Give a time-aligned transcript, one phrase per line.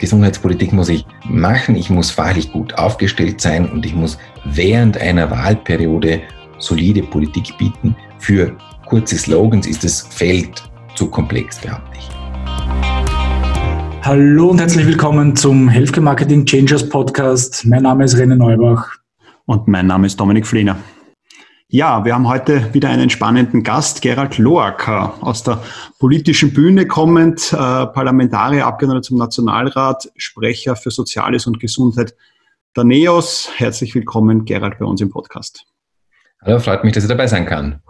[0.00, 5.30] Gesundheitspolitik muss ich machen, ich muss fachlich gut aufgestellt sein und ich muss während einer
[5.30, 6.22] Wahlperiode
[6.58, 7.94] solide Politik bieten.
[8.18, 8.56] Für
[8.86, 10.62] kurze Slogans ist das Feld
[10.94, 12.08] zu komplex, behaupte ich.
[14.02, 17.66] Hallo und herzlich willkommen zum Healthcare Marketing Changers Podcast.
[17.66, 18.88] Mein Name ist René Neubach.
[19.44, 20.78] Und mein Name ist Dominik Flehner.
[21.72, 25.62] Ja, wir haben heute wieder einen spannenden Gast, Gerald Loacker, aus der
[26.00, 32.16] politischen Bühne kommend, äh, Parlamentarier, Abgeordneter zum Nationalrat, Sprecher für Soziales und Gesundheit
[32.74, 33.50] der NEOS.
[33.54, 35.64] Herzlich willkommen, Gerald, bei uns im Podcast.
[36.42, 37.80] Hallo, freut mich, dass ich dabei sein kann.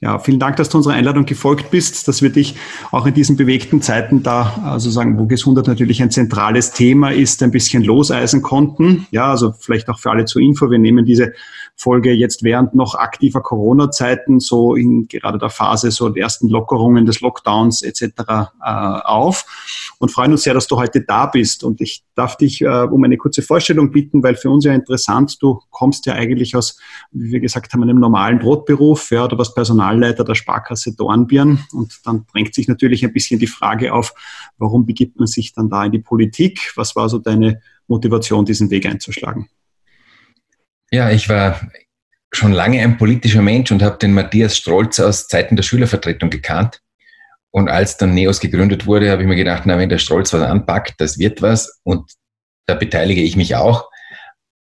[0.00, 2.54] Ja, vielen Dank, dass du unserer Einladung gefolgt bist, dass wir dich
[2.90, 7.42] auch in diesen bewegten Zeiten da, also sagen, wo Gesundheit natürlich ein zentrales Thema ist,
[7.42, 9.06] ein bisschen loseisen konnten.
[9.10, 10.70] Ja, also vielleicht auch für alle zur Info.
[10.70, 11.34] Wir nehmen diese
[11.76, 17.04] Folge jetzt während noch aktiver Corona-Zeiten, so in gerade der Phase so der ersten Lockerungen
[17.04, 18.02] des Lockdowns etc.
[18.28, 19.44] Äh, auf
[19.98, 21.64] und freuen uns sehr, dass du heute da bist.
[21.64, 25.36] Und ich darf dich äh, um eine kurze Vorstellung bitten, weil für uns ja interessant,
[25.42, 26.78] du kommst ja eigentlich aus,
[27.12, 32.00] wie wir gesagt haben, einem normalen Brotberuf, ja, du warst Personalleiter der Sparkasse Dornbirn und
[32.04, 34.14] dann drängt sich natürlich ein bisschen die Frage auf,
[34.56, 36.72] warum begibt man sich dann da in die Politik?
[36.76, 39.48] Was war so deine Motivation, diesen Weg einzuschlagen?
[40.90, 41.60] Ja, ich war
[42.32, 46.80] schon lange ein politischer Mensch und habe den Matthias Strolz aus Zeiten der Schülervertretung gekannt.
[47.50, 50.42] Und als dann NEOS gegründet wurde, habe ich mir gedacht, na, wenn der Strolz was
[50.42, 51.80] anpackt, das wird was.
[51.84, 52.12] Und
[52.66, 53.88] da beteilige ich mich auch,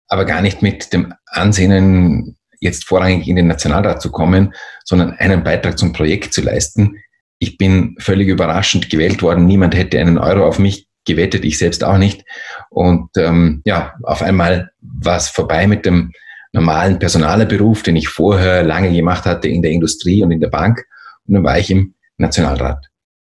[0.09, 4.53] aber gar nicht mit dem Ansinnen, jetzt vorrangig in den Nationalrat zu kommen,
[4.85, 6.97] sondern einen Beitrag zum Projekt zu leisten.
[7.39, 9.47] Ich bin völlig überraschend gewählt worden.
[9.47, 12.25] Niemand hätte einen Euro auf mich gewettet, ich selbst auch nicht.
[12.71, 16.13] Und ähm, ja, auf einmal war es vorbei mit dem
[16.53, 20.85] normalen Personalerberuf, den ich vorher lange gemacht hatte in der Industrie und in der Bank.
[21.27, 22.87] Und dann war ich im Nationalrat.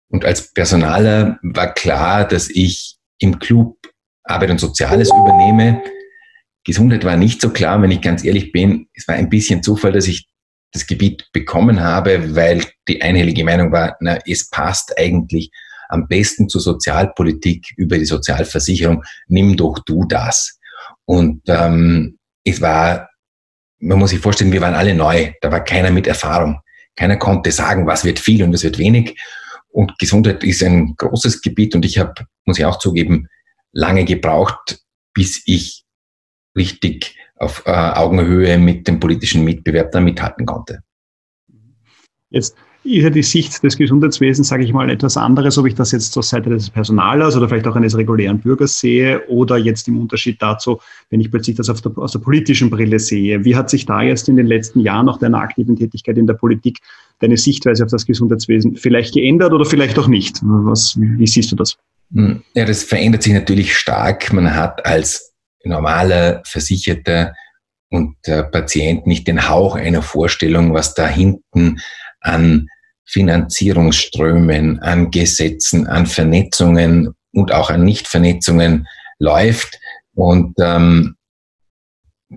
[0.08, 3.76] Und als Personaler war klar, dass ich im Club
[4.24, 5.82] Arbeit und Soziales übernehme.
[6.64, 8.88] Gesundheit war nicht so klar, wenn ich ganz ehrlich bin.
[8.94, 10.28] Es war ein bisschen Zufall, dass ich
[10.72, 15.50] das Gebiet bekommen habe, weil die einhellige Meinung war, na, es passt eigentlich
[15.88, 20.58] am besten zur Sozialpolitik über die Sozialversicherung, nimm doch du das.
[21.04, 23.08] Und ähm, es war,
[23.78, 26.60] man muss sich vorstellen, wir waren alle neu, da war keiner mit Erfahrung.
[26.96, 29.18] Keiner konnte sagen, was wird viel und was wird wenig.
[29.68, 32.14] Und Gesundheit ist ein großes Gebiet und ich habe,
[32.44, 33.28] muss ich auch zugeben,
[33.72, 34.80] lange gebraucht,
[35.12, 35.84] bis ich
[36.56, 40.82] richtig auf äh, Augenhöhe mit dem politischen Mitbewerb da mithalten konnte.
[42.30, 45.92] Jetzt ist ja die Sicht des Gesundheitswesens, sage ich mal, etwas anderes, ob ich das
[45.92, 49.98] jetzt zur Seite des Personalers oder vielleicht auch eines regulären Bürgers sehe oder jetzt im
[49.98, 50.80] Unterschied dazu,
[51.10, 53.44] wenn ich plötzlich das der, aus der politischen Brille sehe.
[53.44, 56.34] Wie hat sich da jetzt in den letzten Jahren nach deiner aktiven Tätigkeit in der
[56.34, 56.78] Politik
[57.20, 60.40] deine Sichtweise auf das Gesundheitswesen vielleicht geändert oder vielleicht auch nicht?
[60.42, 61.76] Was, wie siehst du das?
[62.12, 64.32] Hm, ja, das verändert sich natürlich stark.
[64.32, 67.34] Man hat als normaler Versicherter
[67.90, 71.78] und der Patient nicht den Hauch einer Vorstellung, was da hinten
[72.20, 72.68] an
[73.06, 78.86] Finanzierungsströmen, an Gesetzen, an Vernetzungen und auch an Nichtvernetzungen
[79.18, 79.78] läuft.
[80.14, 81.16] Und ähm,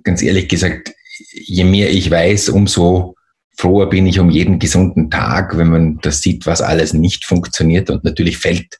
[0.03, 0.93] ganz ehrlich gesagt,
[1.33, 3.15] je mehr ich weiß, umso
[3.57, 7.89] froher bin ich um jeden gesunden Tag, wenn man das sieht, was alles nicht funktioniert.
[7.89, 8.77] Und natürlich fällt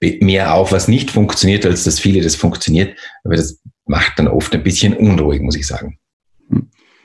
[0.00, 2.98] mehr auf, was nicht funktioniert, als dass viele das funktioniert.
[3.24, 5.98] Aber das macht dann oft ein bisschen unruhig, muss ich sagen.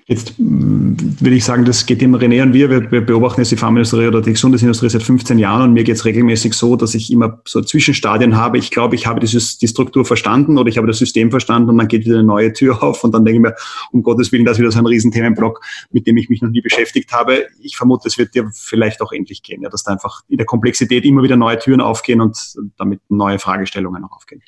[0.06, 2.70] Jetzt mm, würde ich sagen, das geht immer René und wir.
[2.70, 6.06] Wir, beobachten jetzt die Pharmaindustrie oder die Gesundheitsindustrie seit 15 Jahren und mir geht es
[6.06, 8.58] regelmäßig so, dass ich immer so Zwischenstadien habe.
[8.58, 11.78] Ich glaube, ich habe die, die Struktur verstanden oder ich habe das System verstanden und
[11.78, 13.56] dann geht wieder eine neue Tür auf und dann denke ich mir,
[13.92, 16.62] um Gottes Willen, das ist wieder so ein Riesenthemenblock, mit dem ich mich noch nie
[16.62, 17.48] beschäftigt habe.
[17.62, 20.46] Ich vermute, es wird dir vielleicht auch endlich gehen, ja, dass da einfach in der
[20.46, 22.38] Komplexität immer wieder neue Türen aufgehen und
[22.78, 24.42] damit neue Fragestellungen auch aufgehen.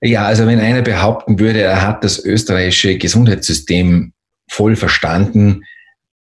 [0.00, 4.12] Ja, also wenn einer behaupten würde, er hat das österreichische Gesundheitssystem
[4.48, 5.64] voll verstanden,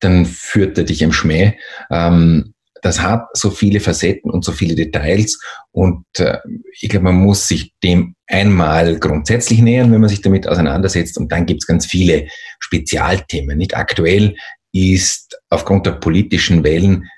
[0.01, 1.55] dann führt er dich im Schmäh.
[1.91, 5.39] Ähm, das hat so viele Facetten und so viele Details
[5.71, 6.39] und äh,
[6.81, 11.31] ich glaube, man muss sich dem einmal grundsätzlich nähern, wenn man sich damit auseinandersetzt und
[11.31, 12.27] dann gibt es ganz viele
[12.59, 13.57] Spezialthemen.
[13.57, 14.35] Nicht aktuell
[14.73, 17.09] ist aufgrund der politischen Wellen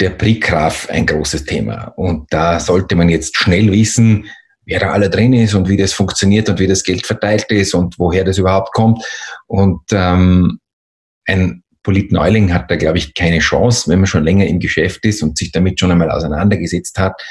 [0.00, 4.26] der Prikraf ein großes Thema und da sollte man jetzt schnell wissen,
[4.66, 7.72] wer da alle drin ist und wie das funktioniert und wie das Geld verteilt ist
[7.72, 9.02] und woher das überhaupt kommt.
[9.46, 10.58] Und ähm,
[11.24, 15.22] ein Politneuling hat da, glaube ich, keine Chance, wenn man schon länger im Geschäft ist
[15.22, 17.22] und sich damit schon einmal auseinandergesetzt hat,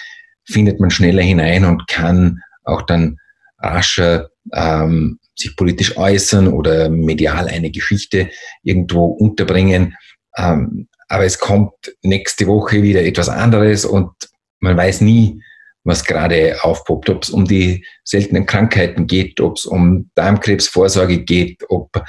[0.46, 3.18] findet man schneller hinein und kann auch dann
[3.60, 8.30] rascher ähm, sich politisch äußern oder medial eine Geschichte
[8.64, 9.96] irgendwo unterbringen.
[10.38, 14.12] Ähm, aber es kommt nächste Woche wieder etwas anderes und
[14.60, 15.42] man weiß nie,
[15.86, 21.64] was gerade aufpoppt, ob es um die seltenen Krankheiten geht, ob es um Darmkrebsvorsorge geht,
[21.70, 22.04] ob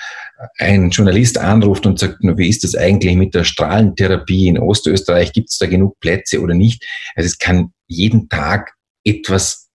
[0.59, 5.51] ein Journalist anruft und sagt, wie ist das eigentlich mit der Strahlentherapie in Ostösterreich, gibt
[5.51, 6.85] es da genug Plätze oder nicht?
[7.15, 8.73] Also es kann jeden Tag
[9.05, 9.69] etwas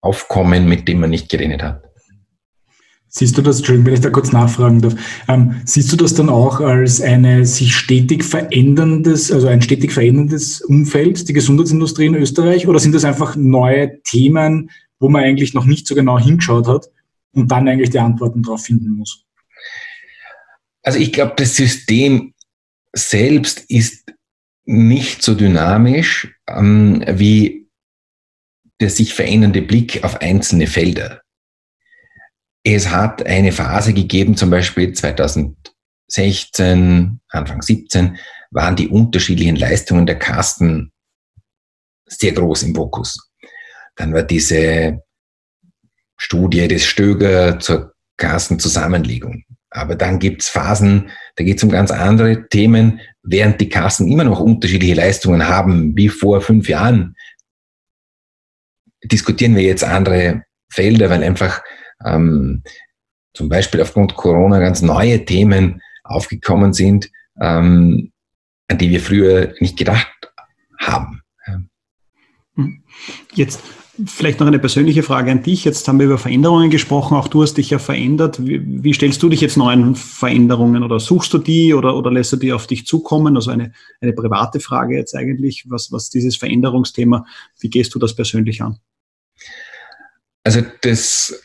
[0.00, 1.85] aufkommen, mit dem man nicht gerechnet hat.
[3.18, 4.94] Siehst du das, Entschuldigung, wenn ich da kurz nachfragen darf,
[5.26, 10.60] ähm, siehst du das dann auch als eine sich stetig veränderndes, also ein stetig veränderndes
[10.60, 14.70] Umfeld, die Gesundheitsindustrie in Österreich, oder sind das einfach neue Themen,
[15.00, 16.90] wo man eigentlich noch nicht so genau hingeschaut hat
[17.32, 19.24] und dann eigentlich die Antworten darauf finden muss?
[20.82, 22.34] Also ich glaube, das System
[22.92, 24.12] selbst ist
[24.66, 27.66] nicht so dynamisch ähm, wie
[28.78, 31.22] der sich verändernde Blick auf einzelne Felder.
[32.68, 38.18] Es hat eine Phase gegeben, zum Beispiel 2016, Anfang 17,
[38.50, 40.90] waren die unterschiedlichen Leistungen der Kasten
[42.06, 43.30] sehr groß im Fokus.
[43.94, 45.00] Dann war diese
[46.16, 49.44] Studie des Stöger zur Kassenzusammenlegung.
[49.70, 54.24] Aber dann gibt's Phasen, da geht es um ganz andere Themen, während die Kassen immer
[54.24, 57.14] noch unterschiedliche Leistungen haben wie vor fünf Jahren.
[59.04, 61.62] Diskutieren wir jetzt andere Felder, weil einfach
[62.04, 62.62] ähm,
[63.34, 67.10] zum Beispiel aufgrund Corona ganz neue Themen aufgekommen sind,
[67.40, 68.12] ähm,
[68.68, 70.08] an die wir früher nicht gedacht
[70.78, 71.22] haben.
[72.54, 72.82] Hm.
[73.34, 73.60] Jetzt
[74.04, 75.64] vielleicht noch eine persönliche Frage an dich.
[75.64, 77.16] Jetzt haben wir über Veränderungen gesprochen.
[77.16, 78.44] Auch du hast dich ja verändert.
[78.44, 82.32] Wie, wie stellst du dich jetzt neuen Veränderungen oder suchst du die oder, oder lässt
[82.32, 83.36] du die auf dich zukommen?
[83.36, 87.24] Also eine, eine private Frage jetzt eigentlich, was, was dieses Veränderungsthema,
[87.60, 88.78] wie gehst du das persönlich an?
[90.44, 91.42] Also das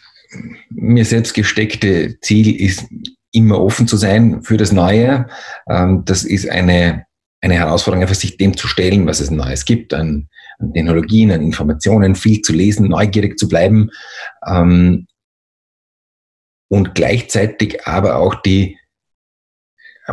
[0.69, 2.85] mir selbst gesteckte Ziel ist,
[3.31, 5.27] immer offen zu sein für das Neue.
[5.69, 7.05] Ähm, das ist eine,
[7.41, 10.27] eine Herausforderung, einfach sich dem zu stellen, was es Neues gibt, an,
[10.59, 13.89] an Technologien, an Informationen, viel zu lesen, neugierig zu bleiben
[14.45, 15.07] ähm,
[16.69, 18.77] und gleichzeitig aber auch die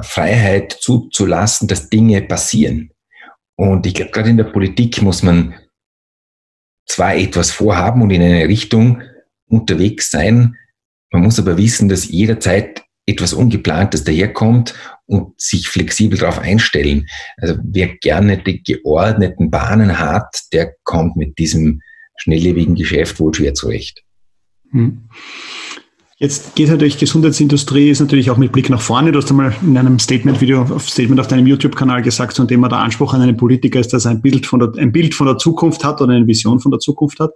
[0.02, 2.90] Freiheit zuzulassen, dass Dinge passieren.
[3.56, 5.54] Und ich glaube, gerade in der Politik muss man
[6.86, 9.02] zwar etwas vorhaben und in eine Richtung
[9.48, 10.56] unterwegs sein.
[11.10, 14.74] Man muss aber wissen, dass jederzeit etwas Ungeplantes daherkommt
[15.06, 17.08] und sich flexibel darauf einstellen.
[17.38, 21.80] Also wer gerne die geordneten Bahnen hat, der kommt mit diesem
[22.16, 24.02] schnelllebigen Geschäft wohl schwer zurecht.
[24.70, 25.08] Hm.
[26.20, 29.12] Jetzt geht natürlich Gesundheitsindustrie, ist natürlich auch mit Blick nach vorne.
[29.12, 33.14] Du hast einmal in einem Statement-Video, Statement auf deinem YouTube-Kanal gesagt, zum Thema der Anspruch
[33.14, 35.84] an einen Politiker ist, dass er ein Bild von der, ein Bild von der Zukunft
[35.84, 37.30] hat oder eine Vision von der Zukunft hat.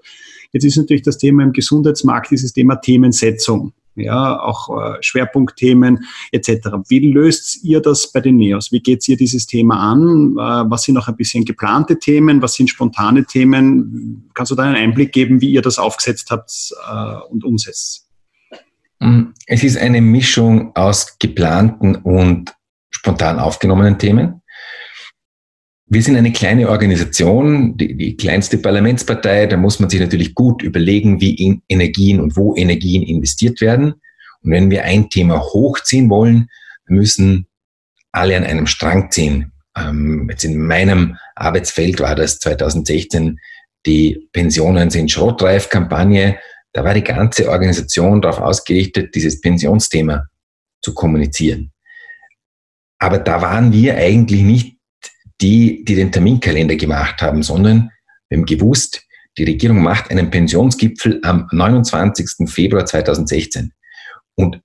[0.53, 3.73] Jetzt ist natürlich das Thema im Gesundheitsmarkt dieses Thema Themensetzung.
[3.95, 6.69] Ja, auch äh, Schwerpunktthemen etc.
[6.89, 8.73] Wie löst ihr das bei den NEOS?
[8.73, 10.33] Wie geht ihr dieses Thema an?
[10.33, 12.41] Äh, was sind noch ein bisschen geplante Themen?
[12.41, 14.31] Was sind spontane Themen?
[14.33, 18.09] Kannst du da einen Einblick geben, wie ihr das aufgesetzt habt äh, und umsetzt?
[19.01, 22.55] Mm, es ist eine Mischung aus geplanten und
[22.89, 24.42] spontan aufgenommenen Themen.
[25.93, 29.47] Wir sind eine kleine Organisation, die, die, kleinste Parlamentspartei.
[29.47, 33.93] Da muss man sich natürlich gut überlegen, wie Energien und wo Energien investiert werden.
[34.41, 36.49] Und wenn wir ein Thema hochziehen wollen,
[36.87, 37.47] müssen
[38.11, 39.53] alle an einem Strang ziehen.
[39.77, 43.39] Ähm, jetzt in meinem Arbeitsfeld war das 2016
[43.85, 46.39] die Pensionen sind Schrottreif-Kampagne.
[46.73, 50.27] Da war die ganze Organisation darauf ausgerichtet, dieses Pensionsthema
[50.81, 51.73] zu kommunizieren.
[52.99, 54.77] Aber da waren wir eigentlich nicht
[55.41, 57.91] die, die den Terminkalender gemacht haben, sondern
[58.29, 59.03] wir haben gewusst,
[59.39, 62.49] die Regierung macht einen Pensionsgipfel am 29.
[62.51, 63.73] Februar 2016.
[64.35, 64.61] Und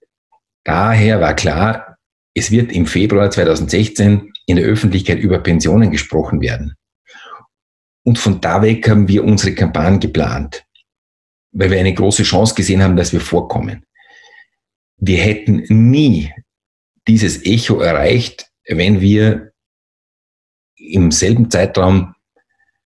[0.64, 1.98] daher war klar,
[2.34, 6.76] es wird im Februar 2016 in der Öffentlichkeit über Pensionen gesprochen werden.
[8.04, 10.64] Und von da weg haben wir unsere Kampagne geplant,
[11.52, 13.86] weil wir eine große Chance gesehen haben, dass wir vorkommen.
[14.98, 16.32] Wir hätten nie
[17.08, 19.47] dieses Echo erreicht, wenn wir
[20.94, 22.16] im selben Zeitraum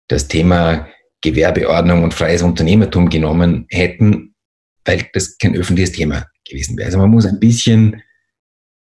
[0.09, 0.89] das Thema
[1.23, 4.35] Gewerbeordnung und freies Unternehmertum genommen hätten,
[4.85, 6.87] weil das kein öffentliches Thema gewesen wäre.
[6.87, 8.03] Also man muss ein bisschen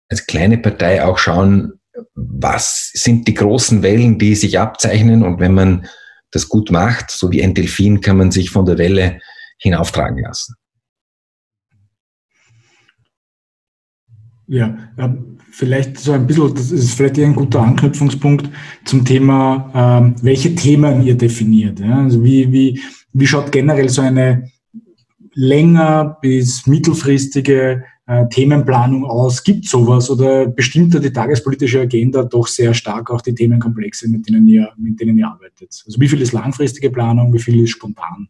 [0.09, 1.75] als kleine Partei auch schauen,
[2.15, 5.87] was sind die großen Wellen, die sich abzeichnen und wenn man
[6.31, 9.21] das gut macht, so wie ein Delfin, kann man sich von der Welle
[9.59, 10.55] hinauftragen lassen.
[14.47, 14.93] Ja,
[15.51, 18.49] vielleicht so ein bisschen, das ist vielleicht ein guter Anknüpfungspunkt
[18.85, 21.81] zum Thema, ähm, welche Themen ihr definiert.
[21.81, 22.03] Ja?
[22.03, 22.81] Also wie, wie,
[23.13, 24.51] wie schaut generell so eine
[25.35, 29.43] länger bis mittelfristige äh, Themenplanung aus?
[29.43, 34.47] Gibt sowas oder bestimmt die tagespolitische Agenda doch sehr stark auch die Themenkomplexe, mit denen
[34.49, 35.83] ihr, mit denen ihr arbeitet?
[35.87, 38.29] Also wie viel ist langfristige Planung, wie viel ist spontan?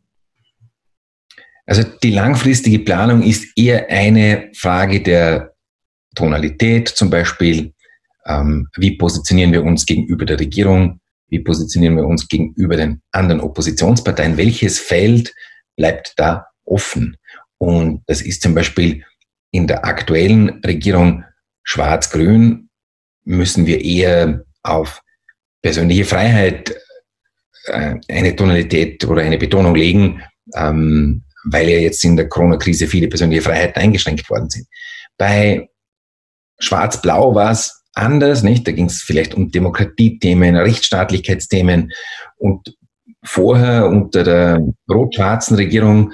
[1.67, 5.50] Also die langfristige Planung ist eher eine Frage der
[6.21, 7.73] Tonalität, zum Beispiel,
[8.27, 13.41] ähm, wie positionieren wir uns gegenüber der Regierung, wie positionieren wir uns gegenüber den anderen
[13.41, 15.33] Oppositionsparteien, welches Feld
[15.77, 17.17] bleibt da offen.
[17.59, 19.03] Und das ist zum Beispiel
[19.50, 21.25] in der aktuellen Regierung
[21.62, 22.69] schwarz-grün,
[23.25, 25.00] müssen wir eher auf
[25.62, 26.75] persönliche Freiheit
[27.67, 30.23] äh, eine Tonalität oder eine Betonung legen,
[30.55, 34.67] ähm, weil ja jetzt in der Corona-Krise viele persönliche Freiheiten eingeschränkt worden sind.
[35.17, 35.70] Bei
[36.61, 38.67] Schwarz-Blau war es anders, nicht?
[38.67, 41.90] Da ging es vielleicht um Demokratiethemen, Rechtsstaatlichkeitsthemen
[42.37, 42.76] und
[43.25, 46.12] vorher unter der rot-schwarzen Regierung,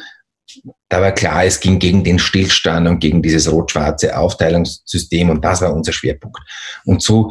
[0.89, 5.61] da war klar, es ging gegen den Stillstand und gegen dieses rot-schwarze Aufteilungssystem und das
[5.61, 6.39] war unser Schwerpunkt.
[6.85, 7.31] Und so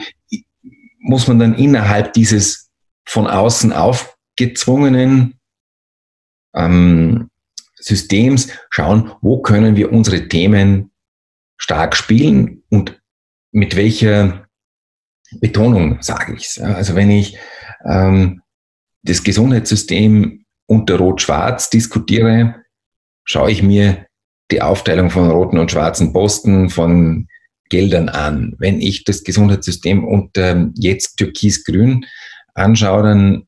[1.00, 2.70] muss man dann innerhalb dieses
[3.06, 5.40] von außen aufgezwungenen
[6.56, 7.30] ähm,
[7.76, 10.92] Systems schauen, wo können wir unsere Themen
[11.58, 13.00] stark spielen und
[13.56, 14.48] mit welcher
[15.40, 16.60] Betonung sage ich es.
[16.60, 17.38] Also wenn ich
[17.86, 18.42] ähm,
[19.04, 22.56] das Gesundheitssystem unter Rot-Schwarz diskutiere,
[23.24, 24.08] schaue ich mir
[24.52, 27.28] die Aufteilung von roten und schwarzen Posten, von
[27.70, 28.56] Geldern an.
[28.60, 32.06] Wenn ich das Gesundheitssystem unter jetzt türkis-grün
[32.56, 33.48] anschaue, dann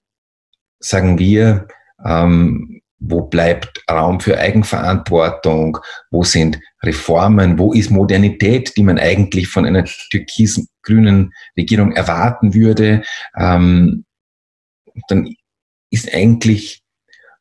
[0.80, 1.68] sagen wir,
[2.04, 5.78] ähm, wo bleibt Raum für Eigenverantwortung?
[6.10, 7.60] Wo sind Reformen?
[7.60, 13.04] Wo ist Modernität, die man eigentlich von einer türkis-grünen Regierung erwarten würde?
[13.38, 14.06] Ähm,
[15.10, 15.36] dann
[15.92, 16.82] ist eigentlich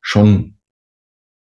[0.01, 0.59] schon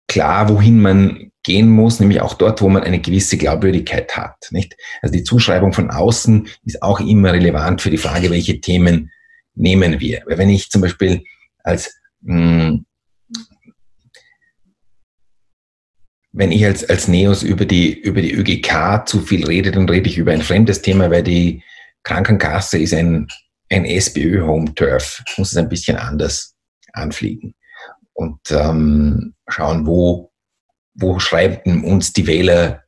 [0.08, 4.48] klar, wohin man gehen muss, nämlich auch dort, wo man eine gewisse Glaubwürdigkeit hat.
[4.52, 4.76] Nicht?
[5.02, 9.12] Also die Zuschreibung von außen ist auch immer relevant für die Frage, welche Themen
[9.56, 10.24] nehmen wir.
[10.26, 11.24] Weil wenn ich zum Beispiel
[11.64, 12.86] als mh, hm,
[16.34, 20.10] wenn ich als, als Neos über die, über die ÖGK zu viel rede, dann rede
[20.10, 21.64] ich über ein fremdes Thema, weil die
[22.04, 23.28] Krankenkasse ist ein,
[23.70, 25.24] ein SPÖ-Home-Turf.
[25.30, 26.56] Ich muss es ein bisschen anders
[26.92, 27.54] anfliegen
[28.14, 30.32] und ähm, schauen, wo,
[30.96, 32.84] wo schreiben uns die Wähler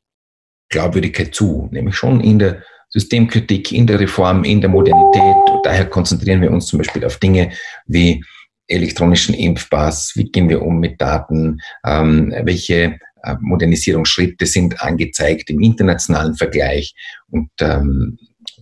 [0.69, 5.49] Glaubwürdigkeit zu, nämlich schon in der Systemkritik, in der Reform, in der Modernität.
[5.51, 7.51] Und daher konzentrieren wir uns zum Beispiel auf Dinge
[7.85, 8.23] wie
[8.67, 12.97] elektronischen Impfpass, wie gehen wir um mit Daten, ähm, welche
[13.41, 16.93] Modernisierungsschritte sind angezeigt im internationalen Vergleich
[17.29, 18.17] und ähm,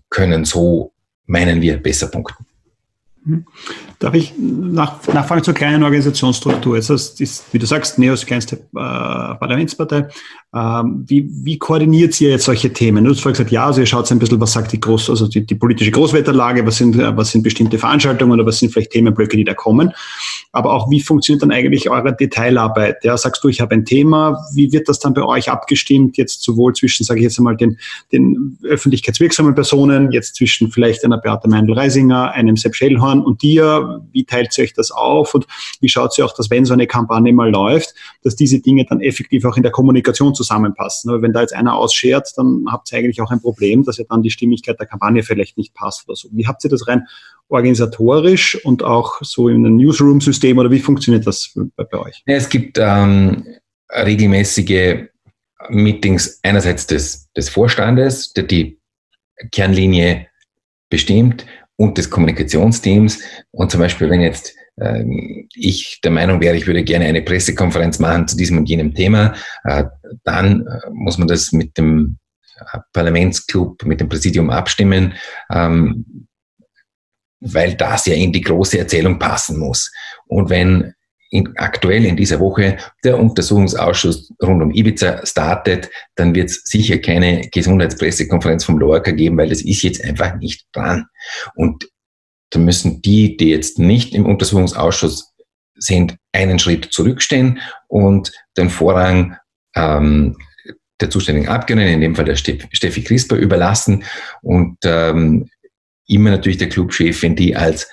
[0.10, 0.94] können so,
[1.26, 2.46] meinen wir, besser punkten.
[3.26, 3.46] Mhm.
[4.00, 6.76] Darf ich nach, nachfragen zur kleinen Organisationsstruktur?
[6.76, 10.10] Jetzt ist, ist, wie du sagst, NEOS kleinste äh, Parlamentspartei.
[10.54, 13.06] Ähm, wie, wie koordiniert ihr jetzt solche Themen?
[13.06, 15.28] Du hast vorhin gesagt, ja, also ihr schaut ein bisschen, was sagt die Groß, also
[15.28, 19.38] die, die politische Großwetterlage, was sind, was sind bestimmte Veranstaltungen oder was sind vielleicht Themenblöcke,
[19.38, 19.94] die da kommen.
[20.52, 23.04] Aber auch, wie funktioniert dann eigentlich eure Detailarbeit?
[23.04, 26.44] Ja, sagst du, ich habe ein Thema, wie wird das dann bei euch abgestimmt, jetzt
[26.44, 27.80] sowohl zwischen, sage ich jetzt einmal, den,
[28.12, 34.26] den öffentlichkeitswirksamen Personen, jetzt zwischen vielleicht einer Beate Meindl-Reisinger, einem Sepp Schellhorn und dir, wie
[34.26, 35.46] teilt ihr euch das auf und
[35.82, 37.94] wie schaut ihr auch, dass wenn so eine Kampagne mal läuft,
[38.24, 41.10] dass diese Dinge dann effektiv auch in der Kommunikation zusammenpassen.
[41.10, 44.06] Aber wenn da jetzt einer ausschert, dann habt ihr eigentlich auch ein Problem, dass ja
[44.10, 46.30] dann die Stimmigkeit der Kampagne vielleicht nicht passt oder so.
[46.32, 47.08] Wie habt ihr das rein
[47.50, 52.24] organisatorisch und auch so in einem Newsroom-System oder wie funktioniert das bei, bei euch?
[52.26, 53.46] Ja, es gibt ähm,
[53.90, 55.08] regelmäßige
[55.70, 58.80] Meetings einerseits des, des Vorstandes, der die
[59.52, 60.28] Kernlinie
[60.90, 61.46] bestimmt
[61.78, 63.20] und des Kommunikationsteams.
[63.52, 68.00] Und zum Beispiel, wenn jetzt ähm, ich der Meinung wäre, ich würde gerne eine Pressekonferenz
[68.00, 69.86] machen zu diesem und jenem Thema, äh,
[70.24, 72.18] dann äh, muss man das mit dem
[72.58, 75.14] äh, Parlamentsclub, mit dem Präsidium abstimmen,
[75.52, 76.28] ähm,
[77.40, 79.92] weil das ja in die große Erzählung passen muss.
[80.28, 80.94] Und wenn
[81.34, 87.00] in, aktuell in dieser Woche der Untersuchungsausschuss rund um Ibiza startet, dann wird es sicher
[87.00, 91.08] keine Gesundheitspressekonferenz vom Lorca geben, weil das ist jetzt einfach nicht dran.
[91.56, 91.90] Und
[92.52, 95.34] da müssen die, die jetzt nicht im Untersuchungsausschuss
[95.76, 99.36] sind, einen Schritt zurückstehen und den Vorrang
[99.76, 100.38] ähm,
[101.02, 104.04] der zuständigen Abgeordneten, in dem Fall der Steffi Crisper, überlassen
[104.44, 105.50] und ähm,
[106.08, 107.90] immer natürlich der Clubchefin, die als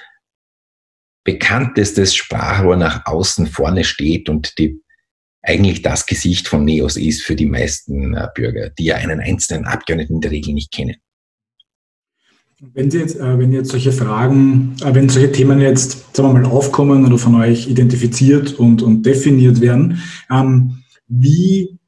[1.24, 4.80] bekanntestes Sprachrohr nach außen vorne steht und die
[5.42, 9.64] eigentlich das Gesicht von Neos ist für die meisten äh, Bürger, die ja einen einzelnen
[9.64, 10.96] Abgeordneten in der Regel nicht kennen.
[12.60, 16.40] Wenn Sie jetzt, äh, wenn jetzt solche Fragen, äh, wenn solche Themen jetzt, sagen wir
[16.40, 21.79] mal, aufkommen oder von euch identifiziert und, und definiert werden, ähm, wie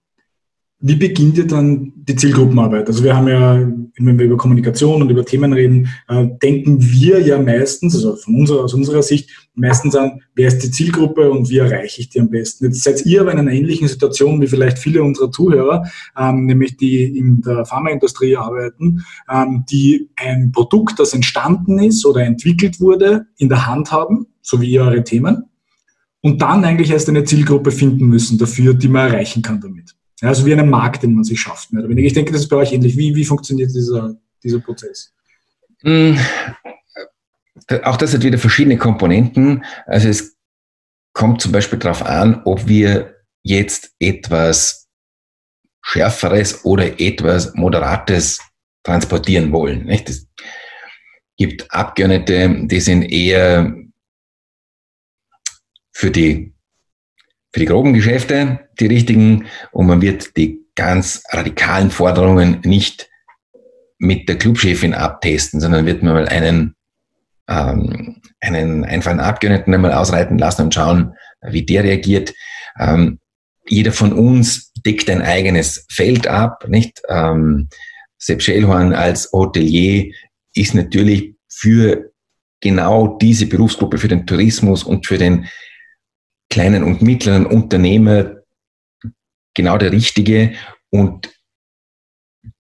[0.85, 2.89] wie beginnt ihr dann die Zielgruppenarbeit?
[2.89, 7.21] Also wir haben ja, wenn wir über Kommunikation und über Themen reden, äh, denken wir
[7.21, 11.49] ja meistens, also von unserer, aus unserer Sicht, meistens an, wer ist die Zielgruppe und
[11.51, 12.65] wie erreiche ich die am besten.
[12.65, 16.77] Jetzt seid ihr aber in einer ähnlichen Situation wie vielleicht viele unserer Zuhörer, ähm, nämlich
[16.77, 23.27] die in der Pharmaindustrie arbeiten, ähm, die ein Produkt, das entstanden ist oder entwickelt wurde,
[23.39, 25.45] in der Hand haben, so wie eure Themen,
[26.23, 29.95] und dann eigentlich erst eine Zielgruppe finden müssen dafür, die man erreichen kann damit.
[30.23, 31.71] Ja, also wie einen Markt, den man sich schafft.
[31.73, 32.97] Ich denke, das ist bei euch ähnlich.
[32.97, 35.13] Wie, wie funktioniert dieser, dieser Prozess?
[35.83, 36.15] Mm,
[37.83, 39.65] auch das hat wieder verschiedene Komponenten.
[39.87, 40.37] Also es
[41.13, 44.89] kommt zum Beispiel darauf an, ob wir jetzt etwas
[45.85, 48.41] Schärferes oder etwas Moderates
[48.85, 49.87] transportieren wollen.
[49.87, 50.09] Nicht?
[50.09, 50.29] Es
[51.37, 53.75] gibt Abgeordnete, die sind eher
[55.93, 56.55] für die
[57.53, 63.11] für die groben Geschäfte die richtigen und man wird die ganz radikalen Forderungen nicht
[63.99, 66.75] mit der Clubchefin abtesten, sondern wird man mal einen,
[67.49, 72.33] ähm, einen einfachen Abgeordneten einmal ausreiten lassen und schauen, wie der reagiert.
[72.81, 73.19] Ähm,
[73.69, 77.01] jeder von uns deckt ein eigenes Feld ab, nicht?
[77.09, 77.69] Ähm,
[78.19, 80.13] Sepp Schellhorn als Hotelier
[80.55, 82.13] ist natürlich für
[82.61, 85.47] genau diese Berufsgruppe, für den Tourismus und für den
[86.53, 88.37] kleinen und mittleren Unternehmer
[89.55, 90.53] genau der richtige
[90.91, 91.33] und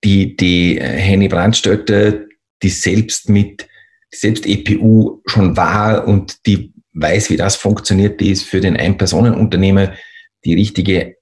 [0.02, 2.20] die, die Henny Brandstötter,
[2.62, 3.68] die selbst mit,
[4.11, 9.92] selbst EPU schon war und die weiß, wie das funktioniert, die ist für den Ein-Personen-Unternehmer
[10.46, 11.16] die richtige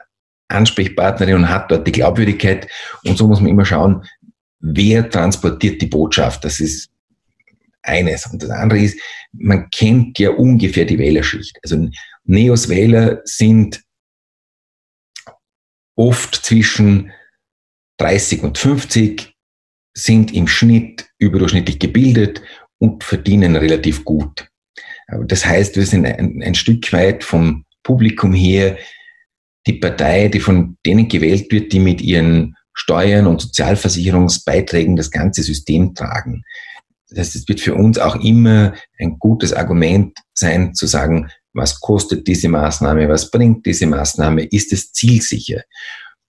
[0.47, 2.69] Ansprechpartnerin und hat dort die Glaubwürdigkeit.
[3.05, 4.05] Und so muss man immer schauen,
[4.61, 6.45] wer transportiert die Botschaft.
[6.45, 6.89] Das ist
[7.83, 8.27] eines.
[8.27, 9.01] Und das andere ist,
[9.33, 11.59] man kennt ja ungefähr die Wählerschicht.
[11.63, 11.89] Also
[12.25, 13.83] Neos-Wähler sind
[15.97, 17.13] oft zwischen
[17.99, 19.35] 30 und 50,
[19.93, 22.43] sind im Schnitt überdurchschnittlich gebildet
[22.79, 24.49] und verdienen relativ gut.
[25.27, 28.79] Das heißt, wir sind ein, ein Stück weit vom Publikum her
[29.67, 35.43] die Partei, die von denen gewählt wird, die mit ihren Steuern und Sozialversicherungsbeiträgen das ganze
[35.43, 36.43] System tragen.
[37.09, 41.81] Das heißt, es wird für uns auch immer ein gutes Argument sein, zu sagen, was
[41.81, 45.63] kostet diese Maßnahme, was bringt diese Maßnahme, ist es zielsicher.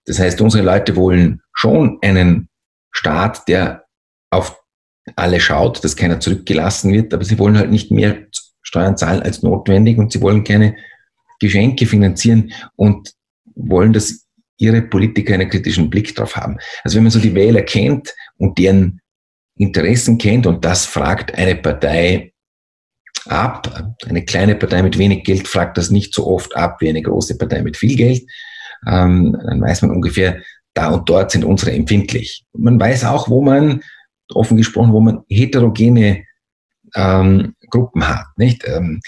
[0.06, 2.50] Das heißt, unsere Leute wollen schon einen
[2.92, 3.86] Staat, der
[4.32, 4.58] auf
[5.16, 8.28] alle schaut, dass keiner zurückgelassen wird, aber sie wollen halt nicht mehr
[8.62, 10.76] Steuern zahlen als notwendig und sie wollen keine
[11.40, 13.14] Geschenke finanzieren und
[13.56, 16.58] wollen, dass ihre Politiker einen kritischen Blick drauf haben.
[16.84, 19.02] Also wenn man so die Wähler kennt und deren
[19.58, 22.31] Interessen kennt und das fragt eine Partei
[23.32, 23.96] ab.
[24.08, 27.38] Eine kleine Partei mit wenig Geld fragt das nicht so oft ab wie eine große
[27.38, 28.24] Partei mit viel Geld.
[28.88, 30.42] Ähm, dann weiß man ungefähr,
[30.74, 32.46] da und dort sind unsere empfindlich.
[32.54, 33.82] Man weiß auch, wo man,
[34.34, 36.24] offen gesprochen, wo man heterogene
[36.96, 38.28] ähm, Gruppen hat.
[38.38, 38.66] Nicht?
[38.68, 39.02] Ähm,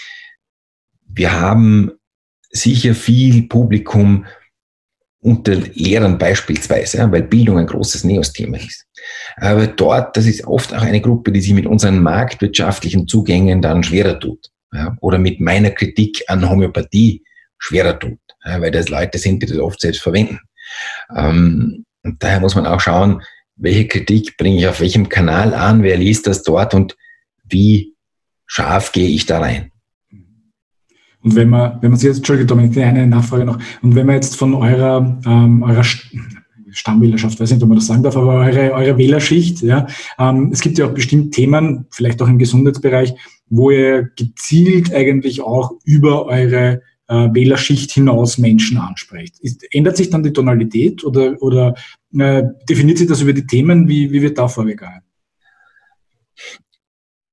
[1.06, 1.92] wir haben
[2.50, 4.26] sicher viel Publikum,
[5.24, 8.86] unter Lehrern beispielsweise, weil Bildung ein großes Neos-Thema ist.
[9.36, 13.82] Aber dort, das ist oft auch eine Gruppe, die sich mit unseren marktwirtschaftlichen Zugängen dann
[13.82, 14.50] schwerer tut.
[14.72, 17.22] Ja, oder mit meiner Kritik an Homöopathie
[17.58, 20.40] schwerer tut, ja, weil das Leute sind, die das oft selbst verwenden.
[21.16, 23.22] Ähm, und daher muss man auch schauen,
[23.56, 26.96] welche Kritik bringe ich auf welchem Kanal an, wer liest das dort und
[27.44, 27.94] wie
[28.46, 29.70] scharf gehe ich da rein.
[31.24, 34.16] Und wenn man, wenn man sich jetzt, Entschuldige Dominik, eine Nachfrage noch, und wenn man
[34.16, 35.82] jetzt von eurer, ähm, eurer
[36.70, 39.86] Stammwählerschaft, weiß nicht, ob man das sagen darf, aber eure, eure Wählerschicht, ja,
[40.18, 43.14] ähm, es gibt ja auch bestimmt Themen, vielleicht auch im Gesundheitsbereich,
[43.48, 49.40] wo ihr gezielt eigentlich auch über eure äh, Wählerschicht hinaus Menschen anspricht.
[49.40, 51.74] Ist, ändert sich dann die Tonalität oder, oder
[52.18, 53.88] äh, definiert sich das über die Themen?
[53.88, 55.00] Wie, wie wird da vorgegangen?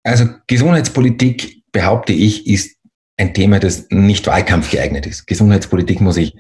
[0.04, 2.81] Also Gesundheitspolitik, behaupte ich, ist
[3.18, 5.28] ein Thema, das nicht Wahlkampf geeignet ist.
[5.28, 6.36] Gesundheitspolitik muss ich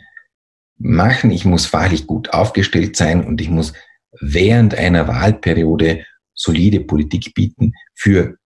[0.77, 3.73] machen, ich muss fachlich gut aufgestellt sein und ich muss
[4.19, 7.73] während einer Wahlperiode solide Politik bieten.
[7.95, 8.37] Für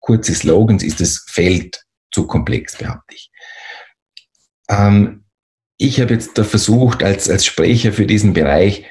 [0.00, 3.30] kurze Slogans ist das Feld zu komplex, behaupte ich.
[4.68, 5.24] Ähm,
[5.76, 8.86] ich habe jetzt da versucht, als, als Sprecher für diesen Bereich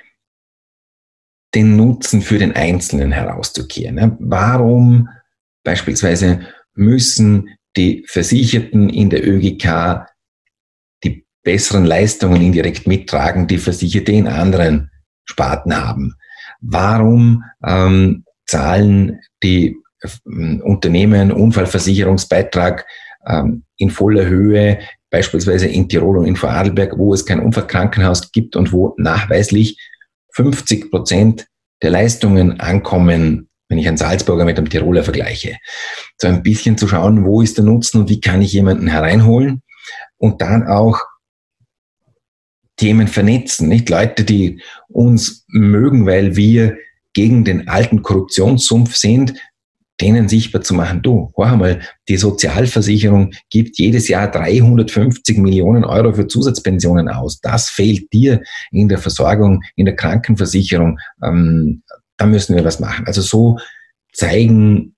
[1.56, 4.18] den Nutzen für den Einzelnen herauszukehren.
[4.20, 5.10] Warum
[5.64, 10.08] beispielsweise müssen die Versicherten in der ÖGK
[11.04, 14.92] die besseren Leistungen indirekt mittragen, die Versicherte in anderen
[15.26, 16.16] Sparten haben.
[16.62, 22.86] Warum ähm, zahlen die äh, Unternehmen Unfallversicherungsbeitrag
[23.26, 28.56] ähm, in voller Höhe, beispielsweise in Tirol und in Vorarlberg, wo es kein Unfallkrankenhaus gibt
[28.56, 29.78] und wo nachweislich
[30.34, 31.48] 50 Prozent
[31.82, 35.58] der Leistungen ankommen, wenn ich einen Salzburger mit einem Tiroler vergleiche.
[36.22, 39.64] So ein bisschen zu schauen, wo ist der Nutzen und wie kann ich jemanden hereinholen
[40.18, 41.00] und dann auch
[42.78, 46.78] Themen vernetzen, nicht Leute, die uns mögen, weil wir
[47.14, 49.34] gegen den alten Korruptionssumpf sind,
[50.00, 56.14] denen sichtbar zu machen, du, hör mal, die Sozialversicherung gibt jedes Jahr 350 Millionen Euro
[56.14, 57.40] für Zusatzpensionen aus.
[57.42, 61.00] Das fehlt dir in der Versorgung, in der Krankenversicherung.
[61.24, 61.82] Ähm,
[62.18, 63.06] da müssen wir was machen.
[63.08, 63.60] Also so
[64.12, 64.96] zeigen,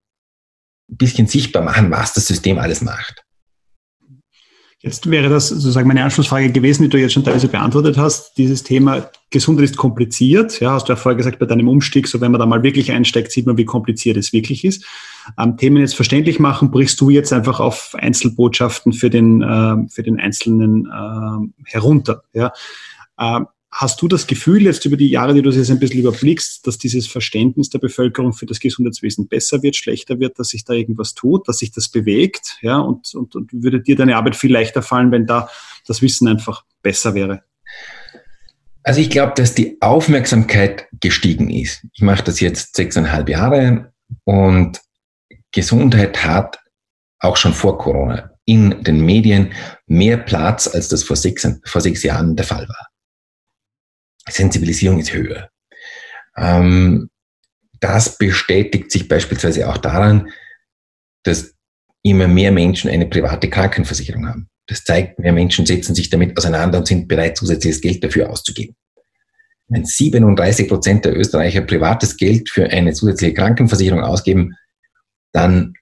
[0.90, 3.26] ein bisschen sichtbar machen, was das System alles macht.
[4.86, 8.38] Jetzt wäre das sozusagen meine Anschlussfrage gewesen, die du jetzt schon teilweise beantwortet hast.
[8.38, 10.60] Dieses Thema Gesundheit ist kompliziert.
[10.60, 12.92] Ja, hast du ja vorher gesagt, bei deinem Umstieg, so wenn man da mal wirklich
[12.92, 14.86] einsteigt, sieht man, wie kompliziert es wirklich ist.
[15.40, 20.04] Ähm, Themen jetzt verständlich machen, brichst du jetzt einfach auf Einzelbotschaften für den, äh, für
[20.04, 22.22] den Einzelnen äh, herunter.
[22.34, 22.54] Ja.
[23.18, 23.42] Äh,
[23.78, 26.78] Hast du das Gefühl jetzt über die Jahre, die du jetzt ein bisschen überblickst, dass
[26.78, 31.14] dieses Verständnis der Bevölkerung für das Gesundheitswesen besser wird, schlechter wird, dass sich da irgendwas
[31.14, 32.58] tut, dass sich das bewegt?
[32.62, 35.50] Ja, und, und, und würde dir deine Arbeit viel leichter fallen, wenn da
[35.86, 37.44] das Wissen einfach besser wäre?
[38.84, 41.86] Also ich glaube, dass die Aufmerksamkeit gestiegen ist.
[41.92, 43.92] Ich mache das jetzt sechseinhalb Jahre
[44.24, 44.80] und
[45.52, 46.60] Gesundheit hat
[47.20, 49.52] auch schon vor Corona in den Medien
[49.86, 52.95] mehr Platz, als das vor sechs, vor sechs Jahren der Fall war.
[54.30, 55.50] Sensibilisierung ist höher.
[56.38, 57.10] Ähm,
[57.80, 60.30] das bestätigt sich beispielsweise auch daran,
[61.24, 61.54] dass
[62.04, 64.50] immer mehr Menschen eine private Krankenversicherung haben.
[64.68, 68.76] Das zeigt, mehr Menschen setzen sich damit auseinander und sind bereit, zusätzliches Geld dafür auszugeben.
[69.68, 74.56] Wenn 37 Prozent der Österreicher privates Geld für eine zusätzliche Krankenversicherung ausgeben,
[75.32, 75.74] dann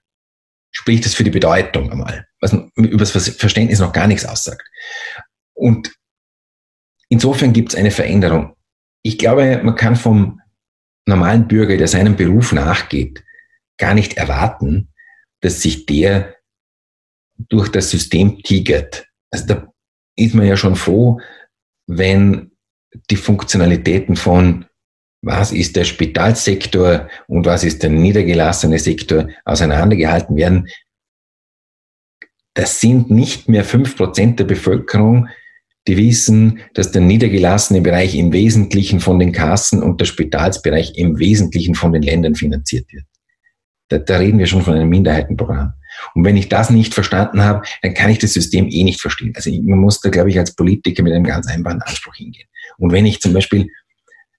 [0.72, 4.68] spricht das für die Bedeutung einmal, was über das Verständnis noch gar nichts aussagt.
[5.54, 5.94] Und
[7.14, 8.56] Insofern gibt es eine Veränderung.
[9.04, 10.42] Ich glaube, man kann vom
[11.06, 13.24] normalen Bürger, der seinem Beruf nachgeht,
[13.78, 14.90] gar nicht erwarten,
[15.40, 16.38] dass sich der
[17.38, 19.06] durch das System tigert.
[19.30, 19.68] Also da
[20.16, 21.22] ist man ja schon froh,
[21.86, 22.54] wenn
[23.12, 24.66] die Funktionalitäten von
[25.22, 30.68] was ist der Spitalsektor und was ist der niedergelassene Sektor auseinandergehalten werden.
[32.56, 35.30] Das sind nicht mehr fünf Prozent der Bevölkerung,
[35.88, 41.20] die wissen, dass der niedergelassene Bereich im Wesentlichen von den Kassen und der Spitalsbereich im
[41.20, 43.06] Wesentlichen von den Ländern finanziert wird.
[43.90, 45.74] Da, da reden wir schon von einem Minderheitenprogramm.
[46.16, 49.34] Und wenn ich das nicht verstanden habe, dann kann ich das System eh nicht verstehen.
[49.36, 52.48] Also man muss da, glaube ich, als Politiker mit einem ganz einfachen Anspruch hingehen.
[52.78, 53.70] Und wenn ich zum Beispiel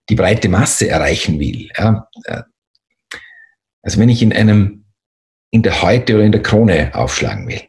[0.08, 2.42] die breite Masse erreichen will, ja, äh,
[3.82, 4.86] also wenn ich in einem,
[5.50, 7.60] in der Heute oder in der Krone aufschlagen will,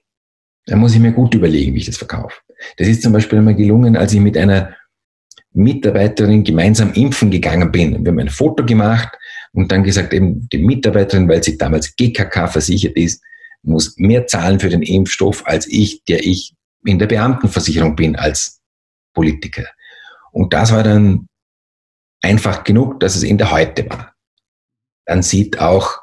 [0.65, 2.35] dann muss ich mir gut überlegen, wie ich das verkaufe.
[2.77, 4.75] Das ist zum Beispiel einmal gelungen, als ich mit einer
[5.53, 8.03] Mitarbeiterin gemeinsam impfen gegangen bin.
[8.03, 9.09] Wir haben ein Foto gemacht
[9.53, 13.23] und dann gesagt, eben die Mitarbeiterin, weil sie damals GKK versichert ist,
[13.63, 16.53] muss mehr zahlen für den Impfstoff als ich, der ich
[16.85, 18.61] in der Beamtenversicherung bin als
[19.13, 19.65] Politiker.
[20.31, 21.27] Und das war dann
[22.21, 24.13] einfach genug, dass es in der Heute war.
[25.05, 25.99] Dann sieht auch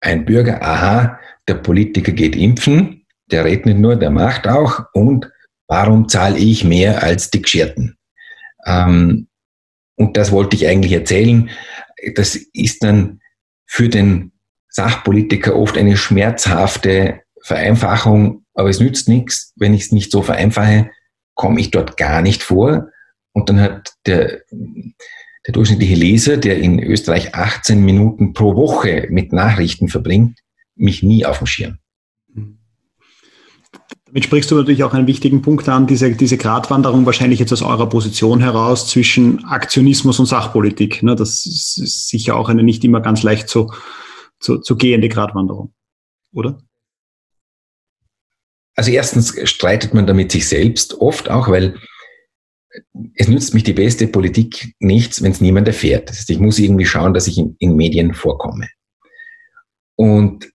[0.00, 5.30] ein Bürger, aha, der Politiker geht impfen, der redet nicht nur, der macht auch und
[5.68, 7.96] Warum zahle ich mehr als die Gescherten?
[8.64, 9.28] Ähm,
[9.96, 11.50] und das wollte ich eigentlich erzählen.
[12.14, 13.20] Das ist dann
[13.64, 14.32] für den
[14.68, 19.52] Sachpolitiker oft eine schmerzhafte Vereinfachung, aber es nützt nichts.
[19.56, 20.90] Wenn ich es nicht so vereinfache,
[21.34, 22.88] komme ich dort gar nicht vor.
[23.32, 29.32] Und dann hat der, der durchschnittliche Leser, der in Österreich 18 Minuten pro Woche mit
[29.32, 30.40] Nachrichten verbringt,
[30.74, 31.78] mich nie auf dem Schirm.
[34.16, 37.60] Damit sprichst du natürlich auch einen wichtigen Punkt an, diese, diese Gratwanderung wahrscheinlich jetzt aus
[37.60, 41.02] eurer Position heraus zwischen Aktionismus und Sachpolitik.
[41.02, 41.14] Ne?
[41.14, 43.70] Das ist sicher auch eine nicht immer ganz leicht zu,
[44.40, 45.74] zu, zu gehende Gratwanderung,
[46.32, 46.62] oder?
[48.74, 51.78] Also erstens streitet man damit sich selbst oft auch, weil
[53.16, 56.08] es nützt mich die beste Politik nichts, wenn es niemand erfährt.
[56.08, 58.70] Das heißt, ich muss irgendwie schauen, dass ich in, in Medien vorkomme.
[59.94, 60.50] Und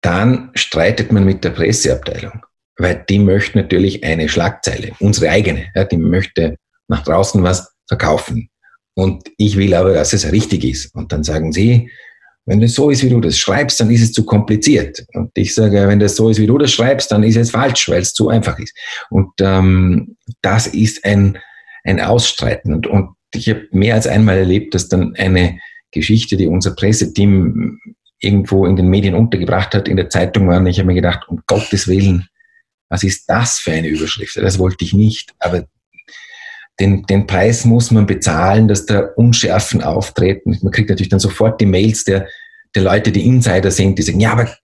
[0.00, 2.42] dann streitet man mit der Presseabteilung
[2.78, 6.56] weil die möchte natürlich eine Schlagzeile, unsere eigene, ja, die möchte
[6.88, 8.48] nach draußen was verkaufen.
[8.94, 10.94] Und ich will aber, dass es richtig ist.
[10.94, 11.90] Und dann sagen sie,
[12.46, 15.04] wenn das so ist, wie du das schreibst, dann ist es zu kompliziert.
[15.14, 17.88] Und ich sage, wenn das so ist, wie du das schreibst, dann ist es falsch,
[17.88, 18.74] weil es zu einfach ist.
[19.10, 21.38] Und ähm, das ist ein,
[21.84, 22.72] ein Ausstreiten.
[22.72, 25.58] Und, und ich habe mehr als einmal erlebt, dass dann eine
[25.90, 27.78] Geschichte, die unser Presseteam
[28.20, 30.58] irgendwo in den Medien untergebracht hat, in der Zeitung war.
[30.58, 32.28] Und ich habe mir gedacht, um Gottes Willen,
[32.88, 34.36] was ist das für eine Überschrift?
[34.36, 35.34] Das wollte ich nicht.
[35.38, 35.66] Aber
[36.78, 40.58] den, den Preis muss man bezahlen, dass da Unschärfen auftreten.
[40.62, 42.28] Man kriegt natürlich dann sofort die Mails der,
[42.74, 44.54] der Leute, die Insider sind, die sagen, ja, aber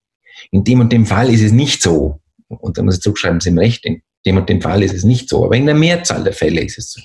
[0.50, 2.20] in dem und dem Fall ist es nicht so.
[2.48, 5.04] Und dann muss ich zurückschreiben, Sie haben recht, in dem und dem Fall ist es
[5.04, 5.44] nicht so.
[5.44, 7.00] Aber in der Mehrzahl der Fälle ist es so.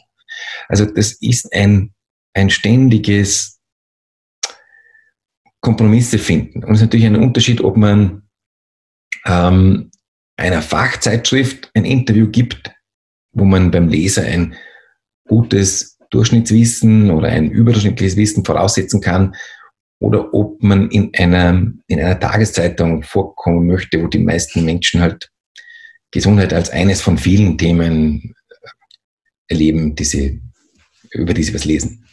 [0.67, 1.93] Also das ist ein,
[2.33, 3.59] ein ständiges
[5.61, 6.63] Kompromisse finden.
[6.63, 8.23] Und es ist natürlich ein Unterschied, ob man
[9.25, 9.91] ähm,
[10.37, 12.71] einer Fachzeitschrift ein Interview gibt,
[13.31, 14.55] wo man beim Leser ein
[15.27, 19.35] gutes Durchschnittswissen oder ein überdurchschnittliches Wissen voraussetzen kann,
[19.99, 25.31] oder ob man in einer, in einer Tageszeitung vorkommen möchte, wo die meisten Menschen halt
[26.11, 28.35] Gesundheit als eines von vielen Themen
[29.47, 30.41] erleben, die sie,
[31.11, 32.06] über die sie was lesen.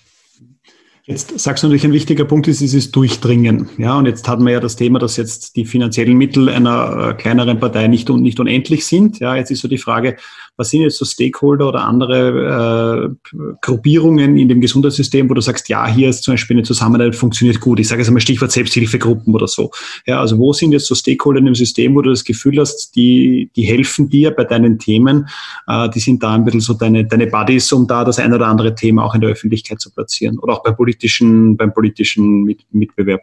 [1.07, 3.69] Jetzt sagst du natürlich, ein wichtiger Punkt ist dieses Durchdringen.
[3.77, 7.15] Ja, und jetzt hatten wir ja das Thema, dass jetzt die finanziellen Mittel einer äh,
[7.15, 9.19] kleineren Partei nicht, nicht unendlich sind.
[9.19, 10.17] Ja, jetzt ist so die Frage,
[10.57, 15.69] was sind jetzt so Stakeholder oder andere äh, Gruppierungen in dem Gesundheitssystem, wo du sagst,
[15.69, 17.81] ja, hier ist zum Beispiel eine Zusammenarbeit funktioniert gut.
[17.81, 19.71] Ich sage jetzt einmal Stichwort Selbsthilfegruppen oder so.
[20.07, 22.95] Ja, also wo sind jetzt so Stakeholder in dem System, wo du das Gefühl hast,
[22.95, 25.29] die, die helfen dir bei deinen Themen,
[25.67, 28.47] äh, die sind da ein bisschen so deine, deine Buddies, um da das ein oder
[28.47, 32.65] andere Thema auch in der Öffentlichkeit zu platzieren oder auch bei politischen, beim politischen Mit
[32.71, 33.23] Mitbewerb?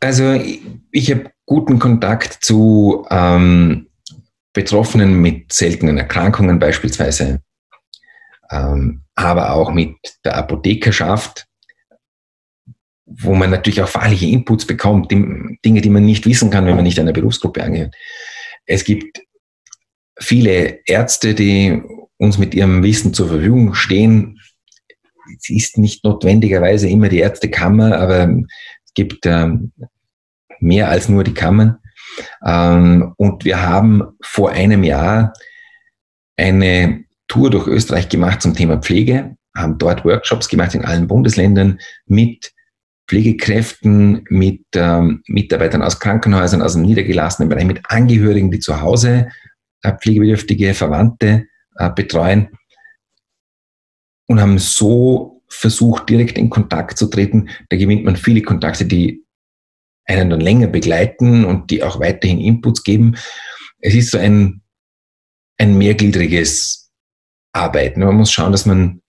[0.00, 3.86] Also ich, ich habe guten Kontakt zu ähm,
[4.54, 7.42] Betroffenen mit seltenen Erkrankungen beispielsweise,
[8.50, 11.46] ähm, aber auch mit der Apothekerschaft,
[13.04, 16.76] wo man natürlich auch fachliche Inputs bekommt, die, Dinge, die man nicht wissen kann, wenn
[16.76, 17.94] man nicht einer Berufsgruppe angehört.
[18.64, 19.20] Es gibt
[20.18, 21.82] viele Ärzte, die
[22.16, 24.40] uns mit ihrem Wissen zur Verfügung stehen.
[25.36, 28.30] Es ist nicht notwendigerweise immer die Ärztekammer, aber
[28.84, 29.72] es gibt ähm,
[30.60, 31.78] mehr als nur die Kammern.
[32.44, 35.32] Ähm, und wir haben vor einem Jahr
[36.36, 41.78] eine Tour durch Österreich gemacht zum Thema Pflege, haben dort Workshops gemacht in allen Bundesländern
[42.06, 42.52] mit
[43.06, 49.28] Pflegekräften, mit ähm, Mitarbeitern aus Krankenhäusern, aus dem niedergelassenen Bereich, mit Angehörigen, die zu Hause
[49.82, 52.48] äh, pflegebedürftige Verwandte äh, betreuen
[54.26, 57.48] und haben so versucht, direkt in Kontakt zu treten.
[57.68, 59.23] Da gewinnt man viele Kontakte, die
[60.06, 63.16] einen dann länger begleiten und die auch weiterhin Inputs geben.
[63.80, 64.62] Es ist so ein,
[65.58, 66.90] ein mehrgliedriges
[67.52, 68.00] Arbeiten.
[68.00, 69.00] Man muss schauen, dass man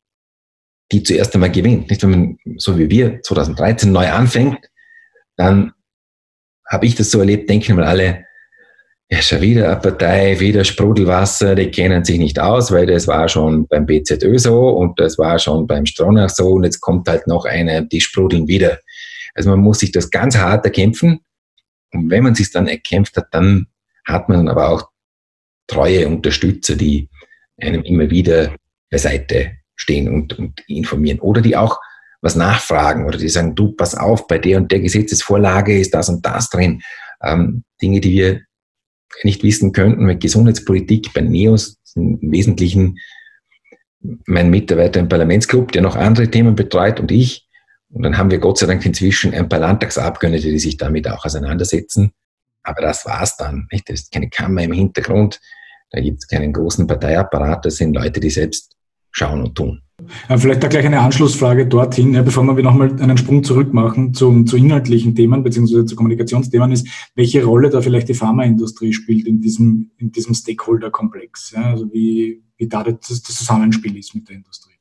[0.91, 1.89] die zuerst einmal gewinnt.
[1.89, 4.59] Nicht, wenn man, so wie wir, 2013 neu anfängt,
[5.35, 5.73] dann
[6.69, 8.25] habe ich das so erlebt, denken mal alle,
[9.09, 13.29] ja, schon wieder eine Partei, wieder Sprudelwasser, die kennen sich nicht aus, weil das war
[13.29, 17.27] schon beim BZÖ so und das war schon beim Stronach so und jetzt kommt halt
[17.27, 18.79] noch eine, die sprudeln wieder.
[19.35, 21.19] Also man muss sich das ganz hart erkämpfen.
[21.93, 23.67] Und wenn man sich dann erkämpft hat, dann
[24.05, 24.89] hat man aber auch
[25.67, 27.09] treue Unterstützer, die
[27.57, 28.55] einem immer wieder
[28.89, 31.19] beiseite stehen und, und informieren.
[31.19, 31.79] Oder die auch
[32.21, 36.09] was nachfragen oder die sagen, du, pass auf, bei der und der Gesetzesvorlage ist das
[36.09, 36.81] und das drin.
[37.21, 38.41] Ähm, Dinge, die wir
[39.23, 42.97] nicht wissen könnten mit Gesundheitspolitik bei NEOS im Wesentlichen
[44.25, 47.44] mein Mitarbeiter im Parlamentsclub, der noch andere Themen betreut und ich.
[47.95, 51.23] Und dann haben wir Gott sei Dank inzwischen ein paar Landtagsabgeordnete, die sich damit auch
[51.23, 52.11] auseinandersetzen.
[52.61, 53.69] Aber das war's dann.
[53.71, 53.89] Nicht?
[53.89, 55.39] Das ist keine Kammer im Hintergrund.
[55.91, 57.65] Da gibt es keinen großen Parteiapparat.
[57.65, 58.75] Das sind Leute, die selbst
[59.11, 59.81] schauen und tun.
[60.27, 64.57] Vielleicht da gleich eine Anschlussfrage dorthin, bevor wir nochmal einen Sprung zurück machen zum, zu
[64.57, 69.91] inhaltlichen Themen beziehungsweise zu Kommunikationsthemen, ist, welche Rolle da vielleicht die Pharmaindustrie spielt in diesem,
[69.95, 71.53] in diesem Stakeholder-Komplex.
[71.55, 71.71] Ja?
[71.71, 74.73] Also wie, wie da das, das Zusammenspiel ist mit der Industrie.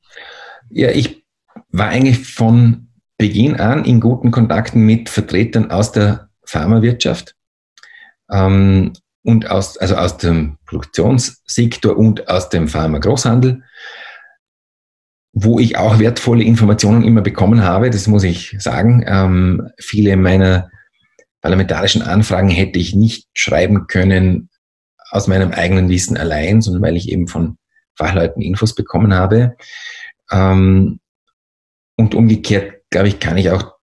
[0.71, 1.25] Ja, ich
[1.71, 2.84] war eigentlich von
[3.19, 7.35] Beginn an in guten Kontakten mit Vertretern aus der Pharmawirtschaft
[8.31, 13.63] ähm, und aus, also aus dem Produktionssektor und aus dem Pharmagroßhandel,
[15.33, 19.05] wo ich auch wertvolle Informationen immer bekommen habe, das muss ich sagen.
[19.07, 20.71] Ähm, viele meiner
[21.41, 24.49] parlamentarischen Anfragen hätte ich nicht schreiben können
[25.11, 27.59] aus meinem eigenen Wissen allein, sondern weil ich eben von
[27.97, 29.57] Fachleuten Infos bekommen habe.
[30.31, 31.01] Ähm,
[31.97, 33.75] und umgekehrt glaube ich, kann ich auch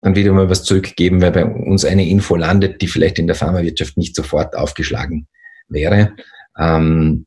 [0.00, 3.36] dann wieder mal was zurückgeben, weil bei uns eine Info landet, die vielleicht in der
[3.36, 5.28] Pharmawirtschaft nicht sofort aufgeschlagen
[5.68, 6.16] wäre.
[6.56, 7.26] Ähm,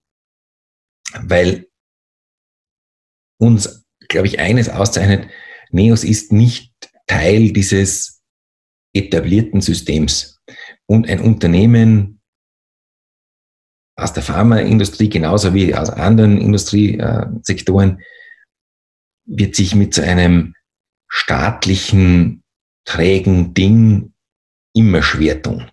[1.14, 1.68] weil
[3.38, 5.30] uns, glaube ich, eines auszeichnet,
[5.70, 6.74] Neos ist nicht
[7.06, 8.24] Teil dieses
[8.94, 10.42] etablierten Systems.
[10.88, 12.20] Und ein Unternehmen
[13.96, 18.02] aus der Pharmaindustrie genauso wie aus anderen Industriesektoren
[19.26, 20.56] wird sich mit so einem
[21.12, 22.42] staatlichen,
[22.86, 24.14] trägen Ding
[24.74, 25.70] immer schwer tun.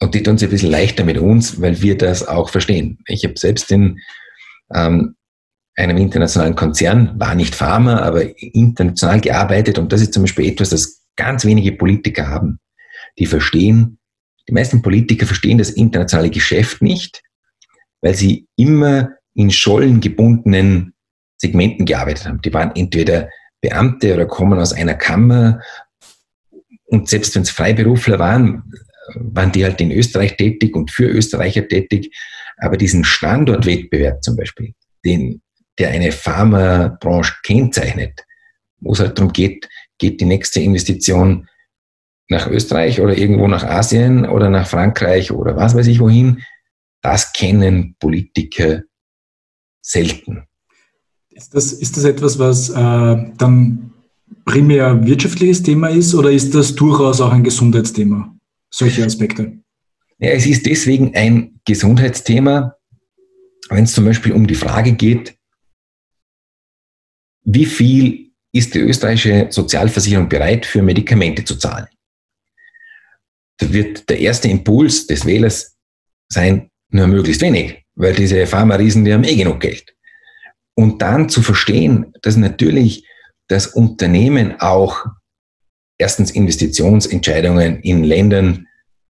[0.00, 2.98] Und die tun sich ein bisschen leichter mit uns, weil wir das auch verstehen.
[3.06, 4.00] Ich habe selbst in
[4.74, 5.14] ähm,
[5.76, 9.78] einem internationalen Konzern, war nicht Pharma, aber international gearbeitet.
[9.78, 12.58] Und das ist zum Beispiel etwas, das ganz wenige Politiker haben.
[13.18, 13.98] Die verstehen,
[14.48, 17.22] die meisten Politiker verstehen das internationale Geschäft nicht,
[18.00, 20.94] weil sie immer in schollengebundenen
[21.36, 22.42] Segmenten gearbeitet haben.
[22.42, 23.28] Die waren entweder
[23.62, 25.60] Beamte oder kommen aus einer Kammer.
[26.86, 28.64] Und selbst wenn es Freiberufler waren,
[29.14, 32.14] waren die halt in Österreich tätig und für Österreicher tätig.
[32.58, 35.40] Aber diesen Standortwettbewerb zum Beispiel, den,
[35.78, 38.24] der eine Pharmabranche kennzeichnet,
[38.80, 41.48] wo es halt darum geht, geht die nächste Investition
[42.28, 46.42] nach Österreich oder irgendwo nach Asien oder nach Frankreich oder was weiß ich wohin,
[47.00, 48.82] das kennen Politiker
[49.80, 50.46] selten.
[51.34, 53.92] Ist das, ist das etwas, was äh, dann
[54.44, 58.34] primär wirtschaftliches Thema ist oder ist das durchaus auch ein Gesundheitsthema,
[58.70, 59.58] solche Aspekte?
[60.18, 62.76] Ja, es ist deswegen ein Gesundheitsthema,
[63.70, 65.36] wenn es zum Beispiel um die Frage geht,
[67.44, 71.86] wie viel ist die österreichische Sozialversicherung bereit, für Medikamente zu zahlen?
[73.58, 75.76] Da wird der erste Impuls des Wählers
[76.28, 79.94] sein, nur möglichst wenig, weil diese Pharma-Riesen, die haben eh genug Geld.
[80.74, 83.06] Und dann zu verstehen, dass natürlich
[83.48, 85.04] das Unternehmen auch
[85.98, 88.66] erstens Investitionsentscheidungen in Ländern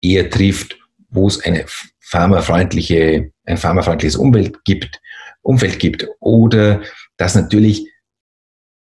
[0.02, 0.76] eher trifft,
[1.08, 1.64] wo es eine
[2.00, 5.00] pharmafreundliche, ein pharmafreundliches Umwelt gibt,
[5.42, 6.82] Umfeld gibt oder
[7.16, 7.88] dass natürlich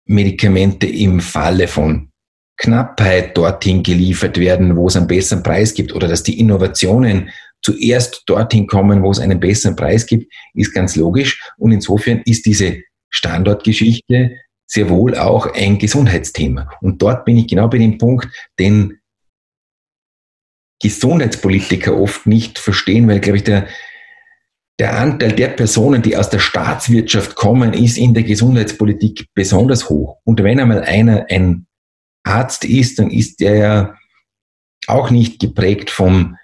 [0.06, 2.12] Medikamente im Falle von
[2.58, 7.30] Knappheit dorthin geliefert werden, wo es einen besseren Preis gibt oder dass die Innovationen
[7.66, 11.42] zuerst dorthin kommen, wo es einen besseren Preis gibt, ist ganz logisch.
[11.58, 16.70] Und insofern ist diese Standortgeschichte sehr wohl auch ein Gesundheitsthema.
[16.82, 18.28] Und dort bin ich genau bei dem Punkt,
[18.60, 19.00] den
[20.80, 23.68] Gesundheitspolitiker oft nicht verstehen, weil, glaube ich, der,
[24.78, 30.18] der Anteil der Personen, die aus der Staatswirtschaft kommen, ist in der Gesundheitspolitik besonders hoch.
[30.24, 31.66] Und wenn einmal einer ein
[32.24, 33.96] Arzt ist, dann ist der ja
[34.88, 36.38] auch nicht geprägt vom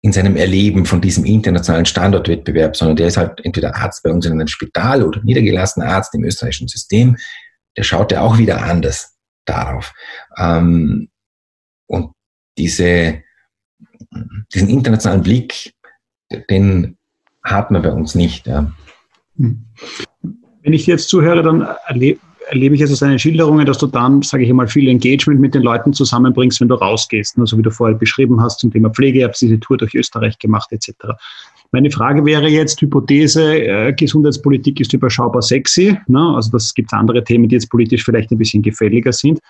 [0.00, 4.26] in seinem Erleben von diesem internationalen Standortwettbewerb, sondern der ist halt entweder Arzt bei uns
[4.26, 7.16] in einem Spital oder niedergelassener Arzt im österreichischen System.
[7.76, 9.92] Der schaut ja auch wieder anders darauf.
[10.36, 11.08] Ähm,
[11.86, 12.12] und
[12.56, 13.22] diese,
[14.54, 15.74] diesen internationalen Blick,
[16.50, 16.96] den
[17.42, 18.46] hat man bei uns nicht.
[18.46, 19.64] Hm.
[20.62, 24.22] Wenn ich jetzt zuhöre, dann erlebe erlebe ich es aus deinen Schilderungen, dass du dann,
[24.22, 27.38] sage ich mal, viel Engagement mit den Leuten zusammenbringst, wenn du rausgehst.
[27.38, 30.72] Also wie du vorher beschrieben hast zum Thema Pflege, habe diese Tour durch Österreich gemacht
[30.72, 30.92] etc.
[31.70, 35.98] Meine Frage wäre jetzt, Hypothese, äh, Gesundheitspolitik ist überschaubar sexy.
[36.06, 36.34] Ne?
[36.34, 39.40] Also das gibt andere Themen, die jetzt politisch vielleicht ein bisschen gefälliger sind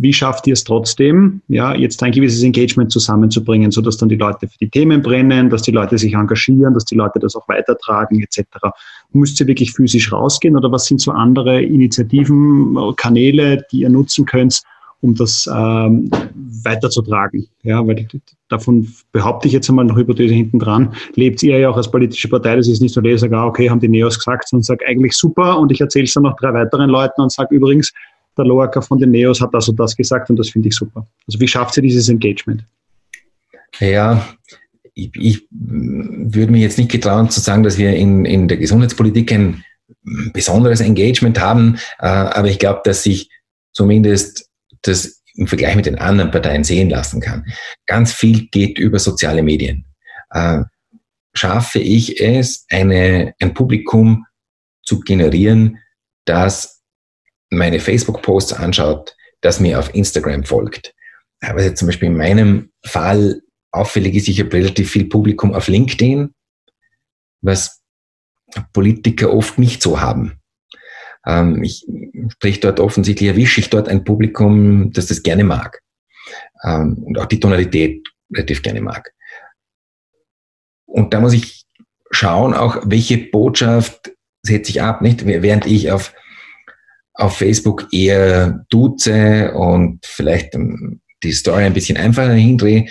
[0.00, 4.48] wie schafft ihr es trotzdem, ja, jetzt ein gewisses Engagement zusammenzubringen, sodass dann die Leute
[4.48, 8.22] für die Themen brennen, dass die Leute sich engagieren, dass die Leute das auch weitertragen,
[8.22, 8.46] etc.
[9.12, 14.24] Müsst ihr wirklich physisch rausgehen oder was sind so andere Initiativen, Kanäle, die ihr nutzen
[14.24, 14.62] könnt,
[15.02, 16.10] um das ähm,
[16.64, 17.46] weiterzutragen.
[17.62, 18.06] Ja, weil
[18.48, 22.28] davon behaupte ich jetzt einmal noch Hypothese hinten dran, lebt ihr ja auch als politische
[22.28, 24.64] Partei, das ist nicht so, dass ich sage, ah, okay, haben die Neos gesagt, sondern
[24.64, 27.92] sage eigentlich super und ich erzähle es dann noch drei weiteren Leuten und sage übrigens,
[28.40, 31.06] der Loacker von den Neos hat das und das gesagt und das finde ich super.
[31.26, 32.64] Also wie schafft sie dieses Engagement?
[33.78, 34.26] Ja,
[34.94, 39.32] ich, ich würde mir jetzt nicht getrauen zu sagen, dass wir in, in der Gesundheitspolitik
[39.32, 39.64] ein
[40.32, 43.30] besonderes Engagement haben, äh, aber ich glaube, dass sich
[43.72, 44.48] zumindest
[44.82, 47.44] das im Vergleich mit den anderen Parteien sehen lassen kann.
[47.86, 49.86] Ganz viel geht über soziale Medien.
[50.30, 50.62] Äh,
[51.34, 54.26] schaffe ich es, eine, ein Publikum
[54.82, 55.78] zu generieren,
[56.24, 56.79] das
[57.50, 60.94] meine Facebook-Posts anschaut, das mir auf Instagram folgt.
[61.40, 65.68] Aber jetzt zum Beispiel in meinem Fall auffällig ist, ich habe relativ viel Publikum auf
[65.68, 66.34] LinkedIn,
[67.42, 67.80] was
[68.72, 70.40] Politiker oft nicht so haben.
[71.26, 71.86] Ähm, ich
[72.32, 75.80] spreche dort offensichtlich, erwische ich dort ein Publikum, das das gerne mag.
[76.64, 79.12] Ähm, und auch die Tonalität relativ gerne mag.
[80.86, 81.64] Und da muss ich
[82.10, 85.24] schauen, auch welche Botschaft setze ich ab, nicht?
[85.26, 86.12] Während ich auf
[87.14, 90.56] auf Facebook eher duze und vielleicht
[91.22, 92.86] die Story ein bisschen einfacher hindrehe,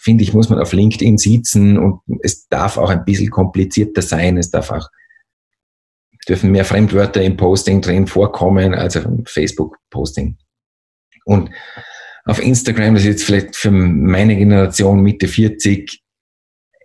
[0.00, 4.38] finde ich, muss man auf LinkedIn sitzen und es darf auch ein bisschen komplizierter sein.
[4.38, 4.88] Es darf auch,
[6.28, 10.36] dürfen mehr Fremdwörter im Posting drin vorkommen als auf Facebook-Posting.
[11.24, 11.50] Und
[12.24, 16.02] auf Instagram, das ist jetzt vielleicht für meine Generation Mitte 40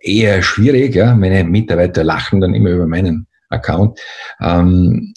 [0.00, 0.94] eher schwierig.
[0.94, 1.14] Ja?
[1.14, 3.98] Meine Mitarbeiter lachen dann immer über meinen Account.
[4.40, 5.14] Ähm,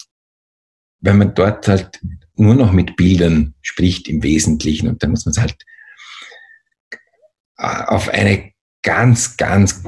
[1.00, 2.00] wenn man dort halt
[2.36, 5.56] nur noch mit Bildern spricht im Wesentlichen und dann muss man es halt
[7.58, 9.82] äh, auf eine ganz, ganz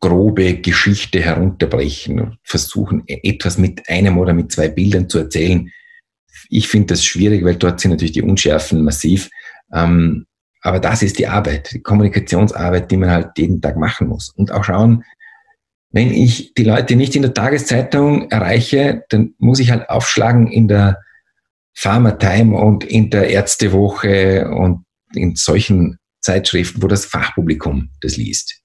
[0.00, 5.70] grobe Geschichte herunterbrechen und versuchen, etwas mit einem oder mit zwei Bildern zu erzählen.
[6.48, 9.30] Ich finde das schwierig, weil dort sind natürlich die Unschärfen massiv.
[9.72, 10.26] Ähm,
[10.62, 14.30] aber das ist die Arbeit, die Kommunikationsarbeit, die man halt jeden Tag machen muss.
[14.30, 15.04] Und auch schauen,
[15.92, 20.66] wenn ich die Leute nicht in der Tageszeitung erreiche, dann muss ich halt aufschlagen in
[20.66, 21.00] der
[21.74, 24.84] Pharma Time und in der Ärztewoche und
[25.14, 28.62] in solchen Zeitschriften, wo das Fachpublikum das liest.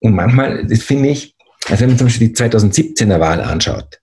[0.00, 1.36] Und manchmal, das finde ich,
[1.66, 4.00] also wenn man zum Beispiel die 2017er Wahl anschaut,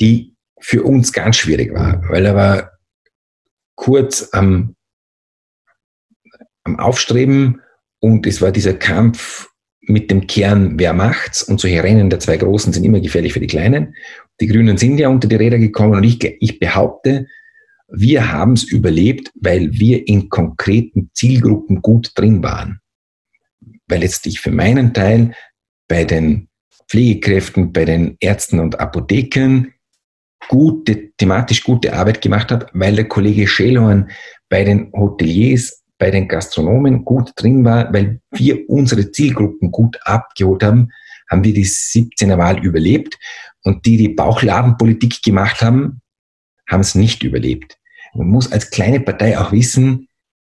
[0.00, 2.70] die für uns ganz schwierig war, weil er war
[3.74, 4.76] kurz am,
[6.64, 7.60] am Aufstreben
[7.98, 9.49] und es war dieser Kampf
[9.90, 11.42] mit dem Kern, wer macht's?
[11.42, 13.94] Und solche Rennen der zwei Großen sind immer gefährlich für die Kleinen.
[14.40, 17.26] Die Grünen sind ja unter die Räder gekommen und ich, ich behaupte,
[17.88, 22.80] wir haben es überlebt, weil wir in konkreten Zielgruppen gut drin waren.
[23.88, 25.34] Weil jetzt ich für meinen Teil
[25.88, 26.48] bei den
[26.88, 29.72] Pflegekräften, bei den Ärzten und Apothekern
[30.48, 34.10] gute, thematisch gute Arbeit gemacht habe, weil der Kollege Schellhorn
[34.48, 40.64] bei den Hoteliers, bei den Gastronomen gut drin war, weil wir unsere Zielgruppen gut abgeholt
[40.64, 40.90] haben,
[41.30, 43.18] haben wir die 17er Wahl überlebt
[43.62, 46.00] und die, die Bauchladenpolitik gemacht haben,
[46.68, 47.78] haben es nicht überlebt.
[48.14, 50.08] Man muss als kleine Partei auch wissen,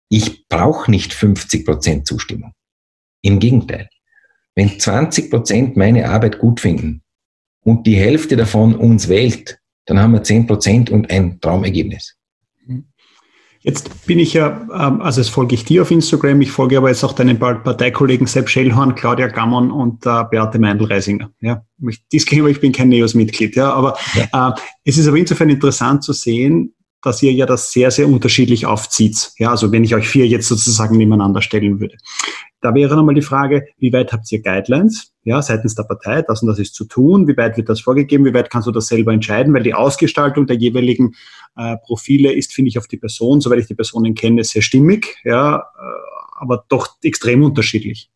[0.08, 2.52] ich brauche nicht 50 Prozent Zustimmung.
[3.22, 3.88] Im Gegenteil.
[4.54, 7.02] Wenn 20 Prozent meine Arbeit gut finden
[7.60, 12.16] und die Hälfte davon uns wählt, dann haben wir 10 Prozent und ein Traumergebnis.
[13.64, 16.90] Jetzt bin ich ja, ähm, also es folge ich dir auf Instagram, ich folge aber
[16.90, 21.30] jetzt auch deinen Parteikollegen Sepp Schellhorn, Claudia Gammon und äh, Beate Meindl-Reisinger.
[21.40, 21.64] Ja,
[22.26, 24.50] gegenüber, ich bin kein NEOS-Mitglied, ja, aber ja.
[24.50, 28.66] Äh, es ist aber insofern interessant zu sehen, dass ihr ja das sehr, sehr unterschiedlich
[28.66, 29.32] aufzieht.
[29.38, 31.96] Ja, also wenn ich euch vier jetzt sozusagen nebeneinander stellen würde.
[32.64, 36.40] Da wäre nochmal die Frage, wie weit habt ihr Guidelines, ja, seitens der Partei, das
[36.40, 38.86] und das ist zu tun, wie weit wird das vorgegeben, wie weit kannst du das
[38.86, 41.14] selber entscheiden, weil die Ausgestaltung der jeweiligen
[41.58, 45.14] äh, Profile ist, finde ich, auf die Person, soweit ich die Personen kenne, sehr stimmig,
[45.24, 48.08] ja, äh, aber doch extrem unterschiedlich.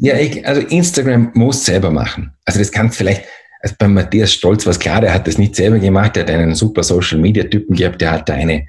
[0.00, 2.32] Ja, ich, also Instagram muss selber machen.
[2.44, 3.22] Also das kannst vielleicht,
[3.60, 6.30] also bei Matthias Stolz war es klar, der hat das nicht selber gemacht, der hat
[6.30, 8.66] einen super Social Media Typen gehabt, der hat da eine,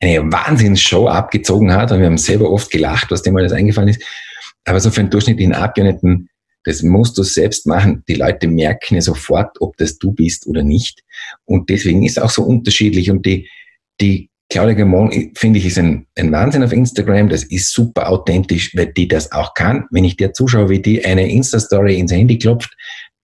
[0.00, 4.02] eine Wahnsinnsshow abgezogen hat und wir haben selber oft gelacht, was dem alles eingefallen ist.
[4.64, 6.28] Aber so für einen durchschnittlichen Abgeordneten,
[6.64, 8.04] das musst du selbst machen.
[8.08, 11.02] Die Leute merken ja sofort, ob das du bist oder nicht.
[11.44, 13.10] Und deswegen ist es auch so unterschiedlich.
[13.10, 13.48] Und die,
[14.00, 17.28] die Claudia Gamon, finde ich, ist ein, ein Wahnsinn auf Instagram.
[17.28, 19.86] Das ist super authentisch, weil die das auch kann.
[19.90, 22.76] Wenn ich dir zuschaue, wie die eine Insta-Story ins Handy klopft,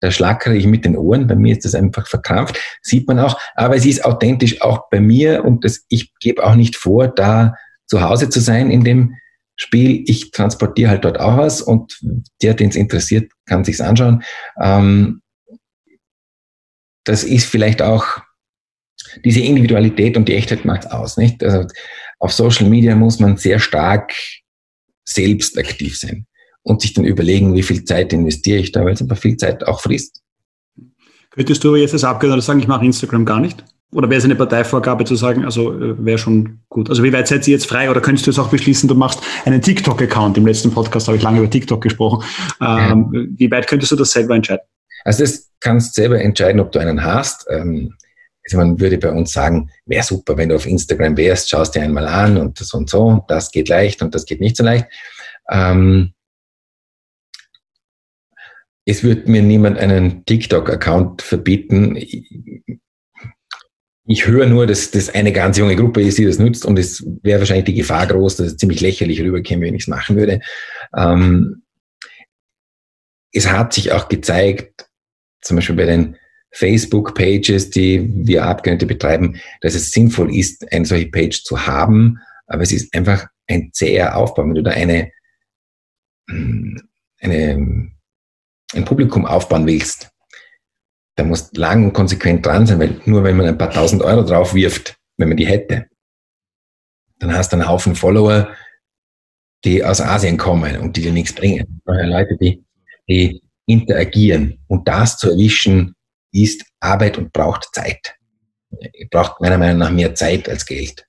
[0.03, 1.27] da schlackere ich mit den Ohren.
[1.27, 2.59] Bei mir ist das einfach verkrampft.
[2.81, 3.39] Sieht man auch.
[3.55, 7.55] Aber es ist authentisch auch bei mir und das, ich gebe auch nicht vor, da
[7.87, 9.15] zu Hause zu sein in dem
[9.55, 10.03] Spiel.
[10.05, 12.01] Ich transportiere halt dort auch was und
[12.41, 14.23] der, den es interessiert, kann sich's anschauen.
[14.61, 15.21] Ähm,
[17.05, 18.05] das ist vielleicht auch
[19.23, 21.41] diese Individualität und die Echtheit macht aus, nicht?
[21.45, 21.65] Also
[22.19, 24.11] auf Social Media muss man sehr stark
[25.05, 26.27] selbst aktiv sein
[26.63, 29.65] und sich dann überlegen, wie viel Zeit investiere ich da, weil es aber viel Zeit
[29.65, 30.21] auch frisst.
[31.31, 33.63] Könntest du aber jetzt als Abgeordneter sagen, ich mache Instagram gar nicht?
[33.91, 36.89] Oder wäre es eine Parteivorgabe zu sagen, also äh, wäre schon gut.
[36.89, 37.91] Also wie weit seid ihr jetzt frei?
[37.91, 40.37] Oder könntest du jetzt auch beschließen, du machst einen TikTok-Account?
[40.37, 42.23] Im letzten Podcast habe ich lange über TikTok gesprochen.
[42.59, 43.21] Ähm, ja.
[43.37, 44.63] Wie weit könntest du das selber entscheiden?
[45.05, 47.45] Also das kannst selber entscheiden, ob du einen hast.
[47.49, 47.93] Ähm,
[48.45, 51.81] also man würde bei uns sagen, wäre super, wenn du auf Instagram wärst, schaust dir
[51.81, 54.85] einmal an und das und so, das geht leicht und das geht nicht so leicht.
[55.49, 56.13] Ähm,
[58.85, 61.97] es wird mir niemand einen TikTok-Account verbieten.
[64.05, 67.05] Ich höre nur, dass das eine ganz junge Gruppe ist, die das nutzt und es
[67.21, 70.41] wäre wahrscheinlich die Gefahr groß, dass es ziemlich lächerlich rüberkäme, wenn ich es machen würde.
[70.95, 71.63] Ähm,
[73.31, 74.89] es hat sich auch gezeigt,
[75.41, 76.17] zum Beispiel bei den
[76.51, 82.61] Facebook-Pages, die wir Abgeordnete betreiben, dass es sinnvoll ist, eine solche Page zu haben, aber
[82.61, 84.43] es ist einfach ein zäher Aufbau.
[84.43, 85.11] Wenn du da eine,
[87.19, 87.92] eine
[88.75, 90.09] ein Publikum aufbauen willst,
[91.15, 94.23] da musst lang und konsequent dran sein, weil nur wenn man ein paar tausend Euro
[94.23, 95.87] drauf wirft, wenn man die hätte,
[97.19, 98.49] dann hast du einen Haufen Follower,
[99.63, 101.81] die aus Asien kommen und die dir nichts bringen.
[101.85, 102.63] Leute, die,
[103.07, 104.59] die interagieren.
[104.67, 105.95] Und das zu erwischen,
[106.31, 108.15] ist Arbeit und braucht Zeit.
[109.11, 111.05] Braucht meiner Meinung nach mehr Zeit als Geld.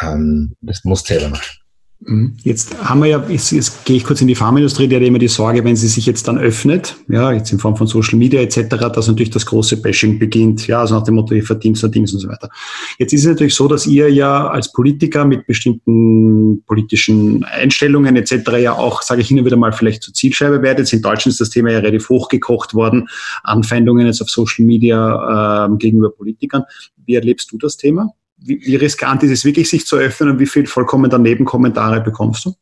[0.00, 1.61] Ähm, das muss selber machen.
[2.04, 2.36] Mhm.
[2.42, 5.18] Jetzt haben wir ja, jetzt, jetzt gehe ich kurz in die Pharmaindustrie, die hat immer
[5.18, 8.40] die Sorge, wenn sie sich jetzt dann öffnet, ja, jetzt in Form von Social Media
[8.40, 11.86] etc., dass natürlich das große Bashing beginnt, ja, also nach dem Motto, ihr verdient so
[11.86, 12.48] und so weiter.
[12.98, 18.50] Jetzt ist es natürlich so, dass ihr ja als Politiker mit bestimmten politischen Einstellungen etc.
[18.60, 20.92] ja auch, sage ich hin und wieder mal, vielleicht zur Zielscheibe werdet.
[20.92, 23.08] In Deutschland ist das Thema ja relativ hochgekocht worden,
[23.44, 26.64] Anfeindungen jetzt auf Social Media äh, gegenüber Politikern.
[27.04, 28.12] Wie erlebst du das Thema?
[28.44, 32.00] Wie, wie riskant ist es wirklich, sich zu öffnen und wie viel vollkommen daneben Kommentare
[32.00, 32.54] bekommst du?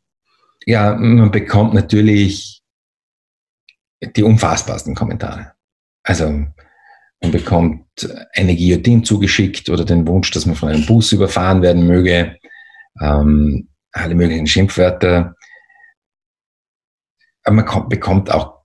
[0.67, 2.63] Ja, man bekommt natürlich
[4.03, 5.53] die unfassbarsten Kommentare.
[6.03, 6.27] Also
[7.23, 7.87] man bekommt
[8.35, 12.39] eine Guillotine zugeschickt oder den Wunsch, dass man von einem Bus überfahren werden möge,
[13.01, 15.35] ähm, alle möglichen Schimpfwörter.
[17.43, 18.60] Aber man kommt, bekommt auch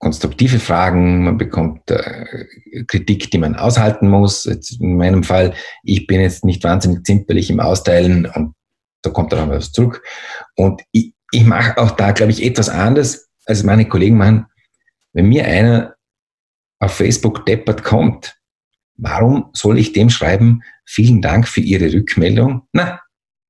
[0.00, 2.46] konstruktive Fragen, man bekommt äh,
[2.88, 4.44] Kritik, die man aushalten muss.
[4.44, 8.54] Jetzt in meinem Fall, ich bin jetzt nicht wahnsinnig zimperlich im Austeilen und
[9.02, 10.02] da kommt dann auch was zurück.
[10.56, 14.46] Und ich, ich mache auch da, glaube ich, etwas anders, als meine Kollegen machen.
[15.12, 15.94] Wenn mir einer
[16.78, 18.38] auf Facebook deppert kommt,
[18.96, 22.62] warum soll ich dem schreiben, vielen Dank für Ihre Rückmeldung?
[22.72, 23.00] Na,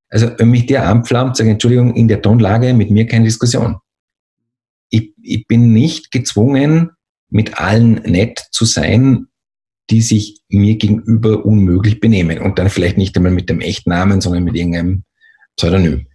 [0.09, 3.80] also wenn mich der anpflaumt, sage Entschuldigung, in der Tonlage mit mir keine Diskussion
[4.91, 6.91] ich, ich bin nicht gezwungen,
[7.29, 9.27] mit allen nett zu sein,
[9.89, 12.39] die sich mir gegenüber unmöglich benehmen.
[12.39, 15.03] Und dann vielleicht nicht einmal mit dem Echtnamen, sondern mit irgendeinem
[15.57, 16.07] Pseudonym.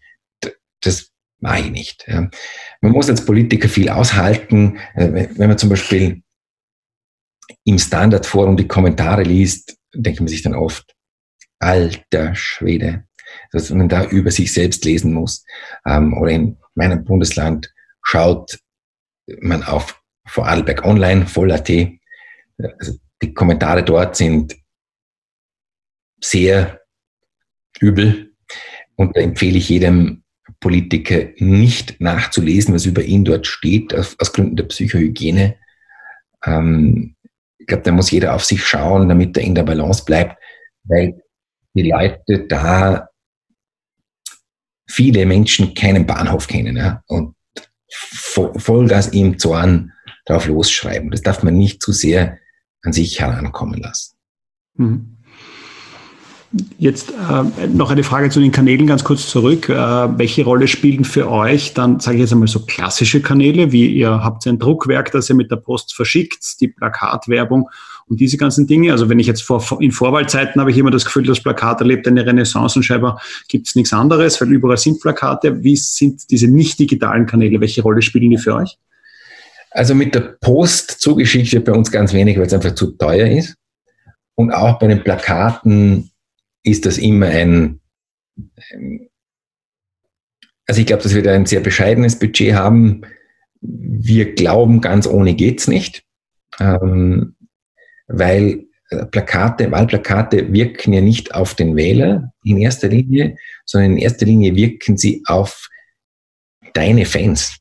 [0.81, 1.11] Das
[1.41, 2.07] mache ich nicht.
[2.09, 4.79] Man muss als Politiker viel aushalten.
[4.95, 6.23] Äh, wenn man zum Beispiel
[7.65, 10.95] im Standardforum die Kommentare liest, denkt man sich dann oft,
[11.59, 13.05] alter Schwede,
[13.53, 15.45] dass man da über sich selbst lesen muss.
[15.87, 17.73] Ähm, oder in meinem Bundesland
[18.03, 18.59] schaut
[19.41, 21.71] man auf Vorarlberg Online, voll.at,
[22.79, 24.57] also die Kommentare dort sind
[26.21, 26.81] sehr
[27.81, 28.35] übel
[28.97, 30.25] und da empfehle ich jedem
[30.61, 35.57] Politiker nicht nachzulesen, was über ihn dort steht, aus, aus Gründen der Psychohygiene.
[36.45, 37.15] Ähm,
[37.59, 40.41] ich glaube, da muss jeder auf sich schauen, damit er in der Balance bleibt,
[40.85, 41.21] weil
[41.75, 43.09] die Leute da
[44.89, 46.77] viele Menschen keinen Bahnhof kennen.
[46.77, 47.03] Ja?
[47.07, 47.36] Und
[47.89, 49.93] Vollgas im Zorn
[50.25, 51.11] drauf losschreiben.
[51.11, 52.39] Das darf man nicht zu sehr
[52.83, 54.17] an sich herankommen lassen.
[54.75, 55.17] Mhm.
[56.79, 59.69] Jetzt äh, noch eine Frage zu den Kanälen ganz kurz zurück.
[59.69, 63.87] Äh, welche Rolle spielen für euch dann, sage ich jetzt einmal so klassische Kanäle, wie
[63.87, 67.69] ihr habt ein Druckwerk, das ihr mit der Post verschickt, die Plakatwerbung
[68.09, 68.93] und diese ganzen Dinge.
[68.93, 72.07] Also wenn ich jetzt vor, in Vorwahlzeiten habe ich immer das Gefühl, das Plakat erlebt
[72.07, 75.63] eine Renaissance und scheinbar gibt es nichts anderes, weil überall sind Plakate.
[75.63, 77.61] Wie sind diese nicht digitalen Kanäle?
[77.61, 78.79] Welche Rolle spielen die für euch?
[79.71, 83.27] Also mit der Post zugeschickt wird bei uns ganz wenig, weil es einfach zu teuer
[83.27, 83.57] ist.
[84.35, 86.11] Und auch bei den Plakaten
[86.63, 87.81] ist das immer ein,
[90.67, 93.03] also ich glaube, dass wir da ein sehr bescheidenes Budget haben.
[93.61, 96.05] Wir glauben, ganz ohne geht's nicht.
[96.59, 97.36] Ähm,
[98.07, 103.99] weil äh, Plakate, Wahlplakate wirken ja nicht auf den Wähler in erster Linie, sondern in
[103.99, 105.69] erster Linie wirken sie auf
[106.75, 107.57] deine Fans.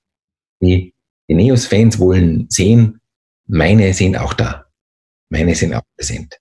[0.62, 0.94] Die,
[1.28, 3.02] die Neos-Fans wollen sehen,
[3.48, 4.66] meine sind auch da.
[5.30, 6.38] Meine sind auch präsent.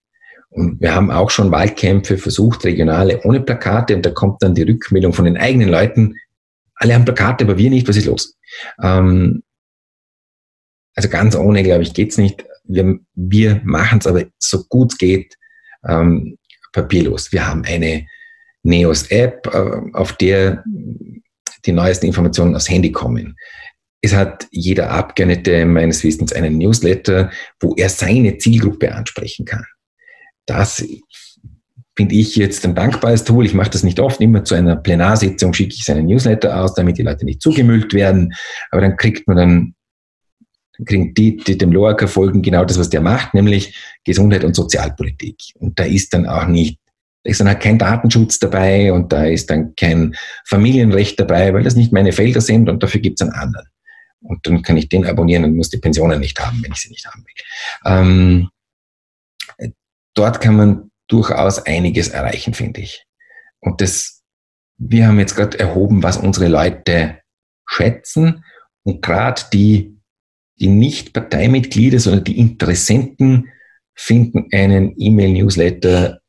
[0.51, 4.63] Und wir haben auch schon Wahlkämpfe versucht, regionale ohne Plakate, und da kommt dann die
[4.63, 6.15] Rückmeldung von den eigenen Leuten,
[6.77, 8.37] alle haben Plakate, aber wir nicht, was ist los?
[8.83, 9.43] Ähm,
[10.95, 12.45] also ganz ohne, glaube ich, geht's nicht.
[12.65, 15.37] Wir, wir machen es aber so gut es geht
[15.87, 16.39] ähm,
[16.73, 17.33] papierlos.
[17.33, 18.07] Wir haben eine
[18.63, 20.65] Neos-App, äh, auf der
[21.67, 23.37] die neuesten Informationen aufs Handy kommen.
[24.03, 29.65] Es hat jeder Abgeordnete meines Wissens einen Newsletter, wo er seine Zielgruppe ansprechen kann.
[30.45, 30.85] Das
[31.97, 33.47] finde ich jetzt ein dankbares Tool.
[33.47, 34.21] Ich mache das nicht oft.
[34.21, 38.35] Immer zu einer Plenarsitzung schicke ich seinen Newsletter aus, damit die Leute nicht zugemüllt werden.
[38.71, 39.75] Aber dann kriegt man dann
[40.85, 45.37] kriegen die, die dem Loaker folgen, genau das, was der macht, nämlich Gesundheit und Sozialpolitik.
[45.55, 46.79] Und da ist dann auch nicht,
[47.23, 50.15] da ist dann halt kein Datenschutz dabei und da ist dann kein
[50.45, 53.67] Familienrecht dabei, weil das nicht meine Felder sind und dafür gibt es einen anderen.
[54.21, 56.89] Und dann kann ich den abonnieren und muss die Pensionen nicht haben, wenn ich sie
[56.89, 58.51] nicht haben will.
[59.61, 59.71] Ähm,
[60.15, 63.05] dort kann man durchaus einiges erreichen, finde ich.
[63.61, 64.23] Und das,
[64.79, 67.21] wir haben jetzt gerade erhoben, was unsere Leute
[67.67, 68.45] schätzen.
[68.83, 69.94] Und gerade die
[70.61, 73.49] die nicht Parteimitglieder, sondern die Interessenten
[73.95, 76.21] finden einen E-Mail-Newsletter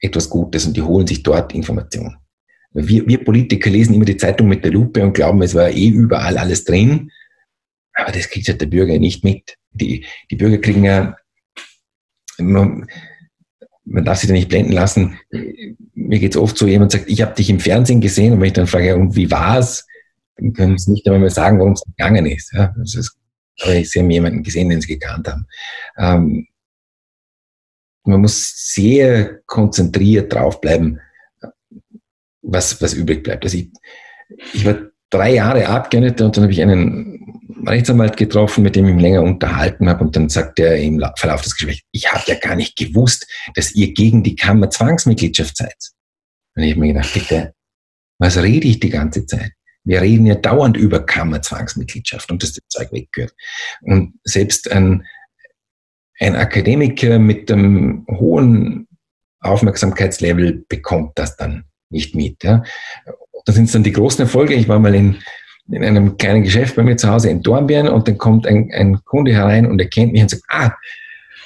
[0.00, 2.16] etwas Gutes und die holen sich dort Informationen.
[2.74, 5.88] Wir, wir Politiker lesen immer die Zeitung mit der Lupe und glauben, es war eh
[5.88, 7.10] überall alles drin.
[7.94, 9.56] Aber das kriegt halt der Bürger nicht mit.
[9.72, 11.16] Die, die Bürger kriegen ja,
[12.38, 12.86] man
[13.84, 15.18] darf sich da nicht blenden lassen.
[15.94, 18.48] Mir geht es oft so, jemand sagt, ich habe dich im Fernsehen gesehen und wenn
[18.48, 19.86] ich dann frage, und wie war es,
[20.36, 22.52] dann können sie nicht einmal mehr sagen, worum es gegangen ist.
[22.54, 23.16] Ja, das ist
[23.60, 25.46] aber sie haben jemanden gesehen, den sie gekannt haben.
[25.98, 26.46] Ähm,
[28.04, 31.00] man muss sehr konzentriert draufbleiben,
[32.42, 33.44] was, was übrig bleibt.
[33.44, 33.70] Also ich,
[34.52, 34.76] ich war
[35.10, 37.22] drei Jahre Abgeordneter und dann habe ich einen
[37.66, 41.42] Rechtsanwalt getroffen, mit dem ich mich länger unterhalten habe und dann sagt er im Verlauf
[41.42, 45.76] des Gesprächs, ich habe ja gar nicht gewusst, dass ihr gegen die Kammer Zwangsmitgliedschaft seid.
[46.56, 47.54] Und ich habe mir gedacht, bitte,
[48.18, 49.52] was rede ich die ganze Zeit?
[49.84, 53.34] Wir reden ja dauernd über Kammerzwangsmitgliedschaft und dass das Zeug weggehört.
[53.82, 55.04] Und selbst ein,
[56.20, 58.86] ein Akademiker mit einem hohen
[59.40, 62.44] Aufmerksamkeitslevel bekommt das dann nicht mit.
[62.44, 62.62] Ja.
[63.44, 64.54] Da sind es dann die großen Erfolge.
[64.54, 65.16] Ich war mal in,
[65.68, 69.00] in einem kleinen Geschäft bei mir zu Hause in Dornbirn und dann kommt ein, ein
[69.04, 70.72] Kunde herein und erkennt mich und sagt, ah,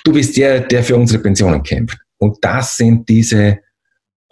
[0.05, 1.99] du bist der, der für unsere Pensionen kämpft.
[2.19, 3.59] Und das sind diese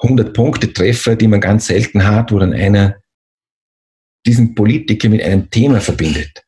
[0.00, 2.96] 100-Punkte-Treffer, die man ganz selten hat, wo dann einer
[4.26, 6.42] diesen Politiker mit einem Thema verbindet.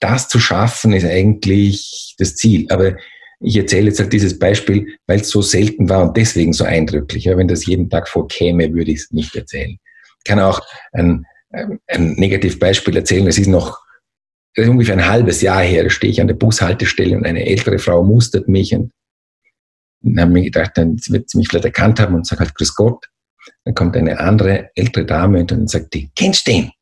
[0.00, 2.66] Das zu schaffen ist eigentlich das Ziel.
[2.70, 2.96] Aber
[3.40, 7.26] ich erzähle jetzt halt dieses Beispiel, weil es so selten war und deswegen so eindrücklich.
[7.26, 9.78] wenn das jeden Tag vorkäme, würde ich es nicht erzählen.
[10.18, 10.60] Ich kann auch
[10.92, 13.26] ein, ein Negativbeispiel erzählen.
[13.26, 13.80] Es ist noch
[14.54, 15.84] ist ungefähr ein halbes Jahr her.
[15.84, 18.92] Da stehe ich an der Bushaltestelle und eine ältere Frau mustert mich und
[20.02, 22.74] dann habe mir gedacht, dann wird sie mich vielleicht erkannt haben und sagt halt Grüß
[22.74, 23.06] Gott.
[23.64, 26.72] Dann kommt eine andere ältere Dame und dann sagt die, kennst du den?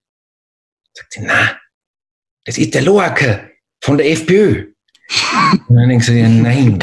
[0.95, 1.57] Sagt sie, na,
[2.45, 3.49] das ist der Loacker
[3.83, 4.67] von der FPÖ.
[5.69, 6.79] Und dann denkst du dir, nein.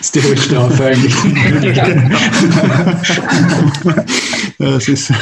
[0.00, 1.14] ist die Strafe eigentlich.
[4.58, 5.12] das ist,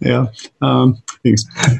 [0.00, 0.32] ja,
[0.62, 0.98] ähm,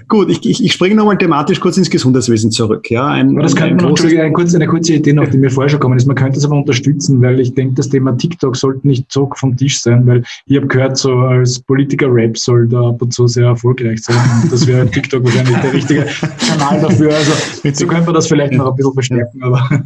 [0.09, 2.91] Gut, ich, ich, ich springe nochmal thematisch kurz ins Gesundheitswesen zurück.
[2.91, 5.69] Ja, ein, das könnte man noch, eine, kurze, eine kurze Idee noch, die mir vorher
[5.69, 6.07] schon gekommen ist.
[6.07, 9.57] Man könnte es aber unterstützen, weil ich denke, das Thema TikTok sollte nicht so vom
[9.57, 13.47] Tisch sein, weil ich habe gehört, so als Politiker-Rap soll da ab und zu sehr
[13.47, 14.19] erfolgreich sein.
[14.43, 16.07] Und das wäre TikTok wahrscheinlich der richtige
[16.49, 17.15] Kanal dafür.
[17.15, 17.33] Also
[17.73, 19.69] so könnte man das vielleicht noch ein bisschen verstärken, aber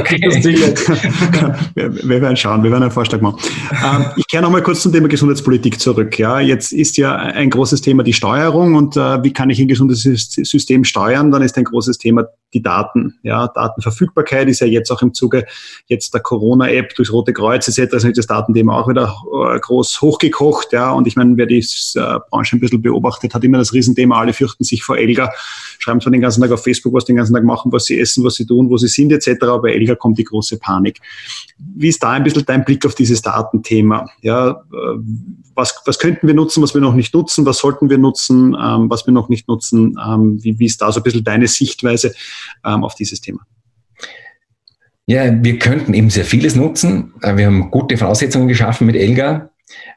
[0.00, 0.20] okay.
[0.22, 0.44] das
[1.74, 3.38] wir, wir werden schauen, wir werden einen Vorschlag machen.
[3.72, 6.18] Ähm, ich kehre nochmal kurz zum Thema Gesundheitspolitik zurück.
[6.18, 9.68] Ja, jetzt ist ja ein großes Thema die Steuerung und äh, wie kann ich ein
[9.68, 13.14] gesundes System steuern, dann ist ein großes Thema die Daten.
[13.22, 15.46] Ja, Datenverfügbarkeit ist ja jetzt auch im Zuge
[15.86, 18.04] jetzt der Corona-App durchs Rote Kreuz etc.
[18.04, 19.14] ist das Datenthema auch wieder
[19.54, 20.72] äh, groß hochgekocht.
[20.72, 24.18] Ja, und ich meine, wer die äh, Branche ein bisschen beobachtet, hat immer das Riesenthema,
[24.18, 25.32] alle fürchten sich vor Elga,
[25.78, 28.24] schreiben zwar den ganzen Tag auf Facebook, was den ganzen Tag machen, was sie essen,
[28.24, 29.44] was sie tun, wo sie sind etc.
[29.44, 31.00] Aber Elga kommt die große Panik.
[31.58, 34.06] Wie ist da ein bisschen dein Blick auf dieses Datenthema?
[34.22, 34.98] Ja, äh,
[35.54, 38.79] was, was könnten wir nutzen, was wir noch nicht nutzen, was sollten wir nutzen, ähm,
[38.88, 39.98] was wir noch nicht nutzen?
[40.02, 42.14] Ähm, wie, wie ist da so ein bisschen deine Sichtweise
[42.64, 43.40] ähm, auf dieses Thema?
[45.06, 47.14] Ja, wir könnten eben sehr vieles nutzen.
[47.22, 49.50] Äh, wir haben gute Voraussetzungen geschaffen mit Elga.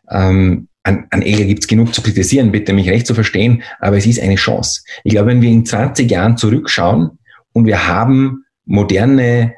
[0.09, 3.97] Ähm, an, an Elga gibt es genug zu kritisieren, bitte mich recht zu verstehen, aber
[3.97, 4.81] es ist eine Chance.
[5.03, 7.19] Ich glaube, wenn wir in 20 Jahren zurückschauen
[7.53, 9.53] und wir haben moderne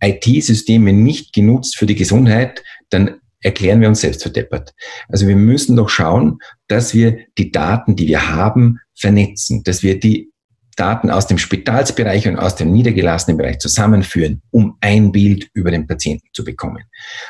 [0.00, 3.16] IT-Systeme nicht genutzt für die Gesundheit, dann
[3.46, 4.74] erklären wir uns selbst verdeppert.
[5.08, 10.00] Also wir müssen doch schauen, dass wir die Daten, die wir haben, vernetzen, dass wir
[10.00, 10.32] die
[10.74, 15.86] Daten aus dem Spitalsbereich und aus dem niedergelassenen Bereich zusammenführen, um ein Bild über den
[15.86, 16.82] Patienten zu bekommen.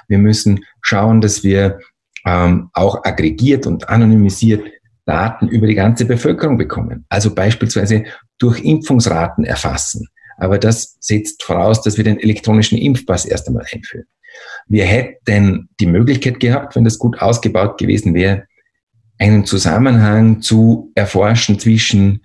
[0.08, 1.78] Wir müssen schauen, dass wir
[2.24, 4.64] ähm, auch aggregiert und anonymisiert
[5.04, 7.04] Daten über die ganze Bevölkerung bekommen.
[7.10, 8.04] Also beispielsweise
[8.38, 10.08] durch Impfungsraten erfassen.
[10.38, 14.06] Aber das setzt voraus, dass wir den elektronischen Impfpass erst einmal einführen.
[14.68, 18.44] Wir hätten die Möglichkeit gehabt, wenn das gut ausgebaut gewesen wäre,
[19.18, 22.22] einen Zusammenhang zu erforschen zwischen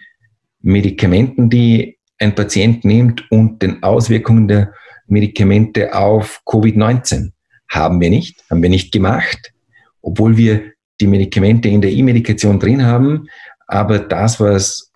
[0.61, 4.73] Medikamenten, die ein Patient nimmt und den Auswirkungen der
[5.07, 7.31] Medikamente auf Covid-19.
[7.69, 9.53] Haben wir nicht, haben wir nicht gemacht,
[10.01, 13.27] obwohl wir die Medikamente in der E-Medikation drin haben,
[13.67, 14.91] aber das, was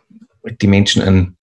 [0.61, 1.37] die Menschen an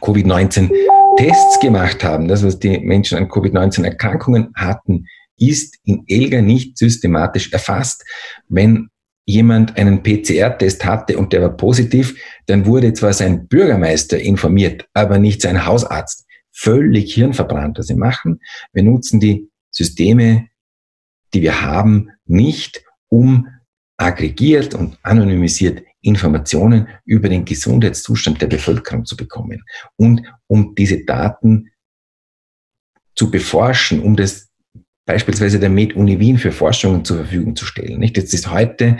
[0.00, 0.70] Covid-19
[1.16, 5.06] Tests gemacht haben, das, was die Menschen an Covid-19-Erkrankungen hatten,
[5.38, 8.04] ist in ELGA nicht systematisch erfasst.
[8.48, 8.88] Wenn
[9.24, 15.18] jemand einen PCR-Test hatte und der war positiv, dann wurde zwar sein Bürgermeister informiert, aber
[15.18, 16.26] nicht sein Hausarzt.
[16.50, 18.40] Völlig hirnverbrannt, was sie machen.
[18.72, 20.48] Wir nutzen die Systeme,
[21.32, 23.48] die wir haben, nicht, um
[23.96, 29.64] aggregiert und anonymisiert Informationen über den Gesundheitszustand der Bevölkerung zu bekommen
[29.96, 31.70] und um diese Daten
[33.14, 34.50] zu beforschen, um das
[35.06, 37.98] beispielsweise der Med-Uni Wien für Forschungen zur Verfügung zu stellen.
[37.98, 38.16] Nicht?
[38.16, 38.98] Jetzt ist heute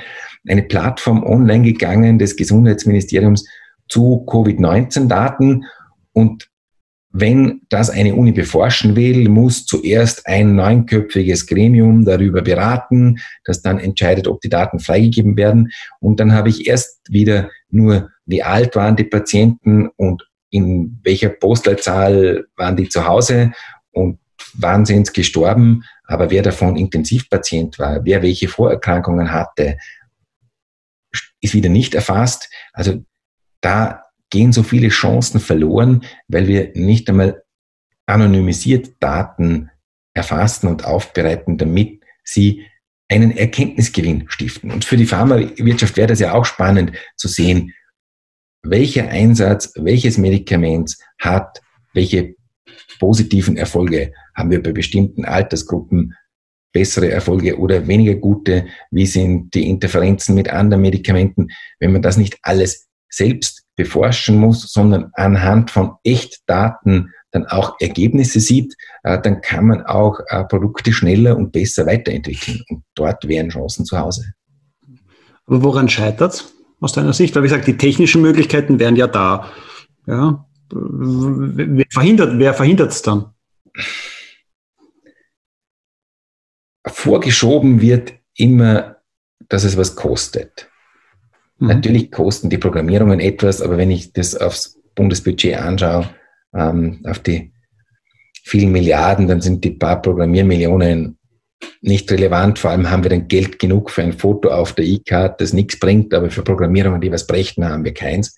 [0.49, 3.47] eine Plattform online gegangen des Gesundheitsministeriums
[3.89, 5.65] zu Covid-19-Daten
[6.13, 6.52] und
[7.13, 13.79] wenn das eine Uni beforschen will, muss zuerst ein neunköpfiges Gremium darüber beraten, das dann
[13.79, 15.71] entscheidet, ob die Daten freigegeben werden.
[16.01, 21.29] Und dann habe ich erst wieder nur, wie alt waren die Patienten und in welcher
[21.29, 23.53] Postleitzahl waren die zu Hause
[23.91, 24.19] und
[24.55, 29.77] wann sind sie gestorben, aber wer davon Intensivpatient war, wer welche Vorerkrankungen hatte,
[31.41, 32.51] ist wieder nicht erfasst.
[32.73, 33.05] Also
[33.61, 34.02] da
[34.33, 37.45] gehen so viele Chancen verloren, weil wir nicht einmal
[38.07, 39.71] anonymisiert Daten
[40.15, 42.65] erfassen und aufbereiten, damit sie
[43.09, 44.73] einen Erkenntnisgewinn stiften.
[44.73, 47.73] Und für die Pharmawirtschaft wäre das ja auch spannend zu sehen,
[48.65, 51.61] welcher Einsatz, welches Medikament hat
[51.93, 52.35] welche
[52.99, 54.13] positiven Erfolge.
[54.35, 56.15] Haben wir bei bestimmten Altersgruppen
[56.73, 58.67] bessere Erfolge oder weniger gute?
[58.91, 61.49] Wie sind die Interferenzen mit anderen Medikamenten?
[61.79, 68.41] Wenn man das nicht alles selbst beforschen muss, sondern anhand von Echtdaten dann auch Ergebnisse
[68.41, 72.63] sieht, äh, dann kann man auch äh, Produkte schneller und besser weiterentwickeln.
[72.69, 74.35] Und dort wären Chancen zu Hause.
[75.47, 77.35] Aber woran scheitert es aus deiner Sicht?
[77.35, 79.51] Weil, wie gesagt, die technischen Möglichkeiten wären ja da.
[80.07, 80.47] Ja?
[80.71, 83.33] Wer verhindert wer verhindert es dann?
[86.87, 88.97] Vorgeschoben wird immer,
[89.49, 90.71] dass es was kostet.
[91.63, 91.69] Mhm.
[91.69, 96.11] Natürlich kosten die Programmierungen etwas, aber wenn ich das aufs Bundesbudget anschaue,
[96.55, 97.53] ähm, auf die
[98.45, 101.19] vielen Milliarden, dann sind die paar Programmiermillionen
[101.81, 102.59] nicht relevant.
[102.59, 105.79] Vor allem haben wir dann Geld genug für ein Foto auf der E-Card, das nichts
[105.79, 108.37] bringt, aber für Programmierungen, die was brächten, haben wir keins.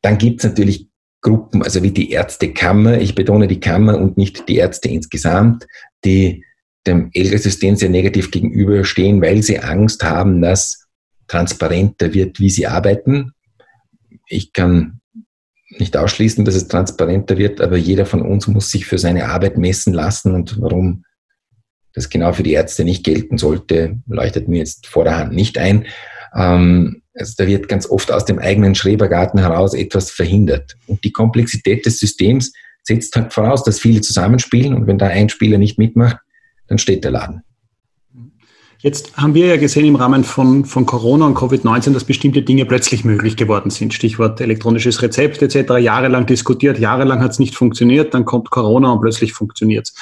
[0.00, 0.88] Dann gibt es natürlich
[1.20, 5.66] Gruppen, also wie die Ärztekammer, ich betone die Kammer und nicht die Ärzte insgesamt,
[6.04, 6.44] die
[6.86, 10.83] dem ELGA-System sehr negativ gegenüberstehen, weil sie Angst haben, dass
[11.26, 13.32] transparenter wird, wie sie arbeiten.
[14.26, 15.00] Ich kann
[15.78, 19.58] nicht ausschließen, dass es transparenter wird, aber jeder von uns muss sich für seine Arbeit
[19.58, 21.04] messen lassen und warum
[21.94, 25.58] das genau für die Ärzte nicht gelten sollte, leuchtet mir jetzt vor der Hand nicht
[25.58, 25.86] ein.
[26.34, 30.76] Ähm, also da wird ganz oft aus dem eigenen Schrebergarten heraus etwas verhindert.
[30.86, 32.52] Und die Komplexität des Systems
[32.82, 36.18] setzt halt voraus, dass viele zusammenspielen und wenn da ein Spieler nicht mitmacht,
[36.66, 37.42] dann steht der Laden.
[38.84, 42.66] Jetzt haben wir ja gesehen im Rahmen von, von Corona und Covid-19, dass bestimmte Dinge
[42.66, 43.94] plötzlich möglich geworden sind.
[43.94, 45.78] Stichwort elektronisches Rezept etc.
[45.78, 49.94] Jahrelang diskutiert, jahrelang hat es nicht funktioniert, dann kommt Corona und plötzlich funktioniert es.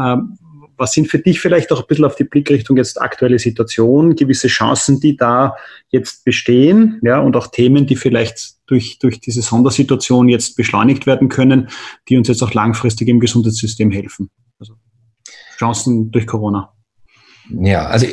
[0.00, 0.38] Ähm,
[0.78, 4.48] was sind für dich vielleicht auch ein bisschen auf die Blickrichtung jetzt aktuelle Situation, gewisse
[4.48, 5.54] Chancen, die da
[5.90, 11.28] jetzt bestehen, ja, und auch Themen, die vielleicht durch, durch diese Sondersituation jetzt beschleunigt werden
[11.28, 11.68] können,
[12.08, 14.30] die uns jetzt auch langfristig im Gesundheitssystem helfen?
[14.58, 14.76] Also
[15.58, 16.74] Chancen durch Corona.
[17.50, 18.06] Ja, also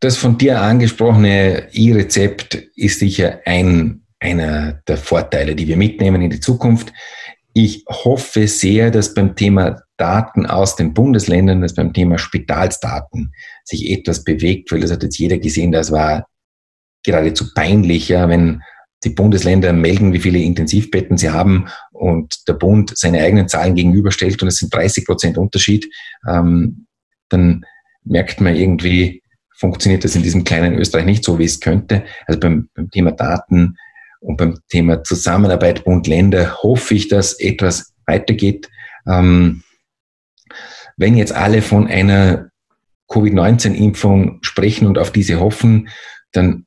[0.00, 6.30] das von dir angesprochene E-Rezept ist sicher ein, einer der Vorteile, die wir mitnehmen in
[6.30, 6.92] die Zukunft.
[7.54, 13.32] Ich hoffe sehr, dass beim Thema Daten aus den Bundesländern, dass beim Thema Spitalsdaten
[13.64, 16.26] sich etwas bewegt, weil das hat jetzt jeder gesehen, das war
[17.04, 18.62] geradezu peinlich, ja, wenn
[19.04, 24.42] die Bundesländer melden, wie viele Intensivbetten sie haben und der Bund seine eigenen Zahlen gegenüberstellt
[24.42, 25.88] und es sind 30 Prozent Unterschied,
[26.28, 26.86] ähm,
[27.28, 27.64] dann
[28.04, 29.22] merkt man irgendwie,
[29.54, 32.04] funktioniert das in diesem kleinen Österreich nicht so, wie es könnte.
[32.26, 33.76] Also beim, beim Thema Daten
[34.20, 38.68] und beim Thema Zusammenarbeit Bund-Länder hoffe ich, dass etwas weitergeht.
[39.06, 39.62] Ähm,
[40.96, 42.50] wenn jetzt alle von einer
[43.08, 45.88] Covid-19-Impfung sprechen und auf diese hoffen,
[46.32, 46.66] dann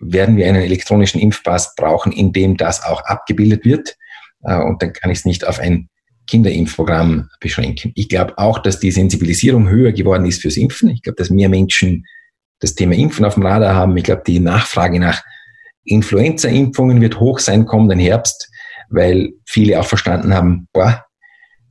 [0.00, 3.96] werden wir einen elektronischen Impfpass brauchen, in dem das auch abgebildet wird.
[4.42, 5.89] Äh, und dann kann ich es nicht auf ein
[6.30, 7.92] Kinderimpfprogramm beschränken.
[7.96, 10.88] Ich glaube auch, dass die Sensibilisierung höher geworden ist fürs Impfen.
[10.90, 12.06] Ich glaube, dass mehr Menschen
[12.60, 13.96] das Thema Impfen auf dem Radar haben.
[13.96, 15.22] Ich glaube, die Nachfrage nach
[15.84, 18.48] Influenza-Impfungen wird hoch sein kommenden Herbst,
[18.90, 21.04] weil viele auch verstanden haben, boah,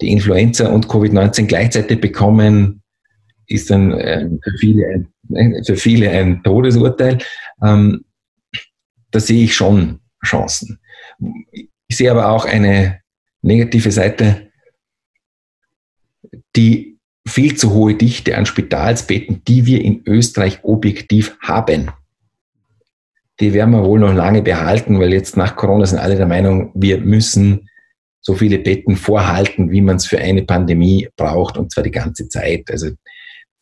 [0.02, 2.82] die Influenza und Covid-19 gleichzeitig bekommen,
[3.48, 7.20] ist dann äh, für, viele ein, äh, für viele ein Todesurteil.
[7.64, 8.04] Ähm,
[9.12, 10.80] da sehe ich schon Chancen.
[11.88, 13.00] Ich sehe aber auch eine
[13.42, 14.49] negative Seite
[16.56, 16.98] die
[17.28, 21.92] viel zu hohe Dichte an Spitalsbetten, die wir in Österreich objektiv haben.
[23.40, 26.72] Die werden wir wohl noch lange behalten, weil jetzt nach Corona sind alle der Meinung,
[26.74, 27.70] wir müssen
[28.22, 32.28] so viele Betten vorhalten, wie man es für eine Pandemie braucht, und zwar die ganze
[32.28, 32.70] Zeit.
[32.70, 32.90] Also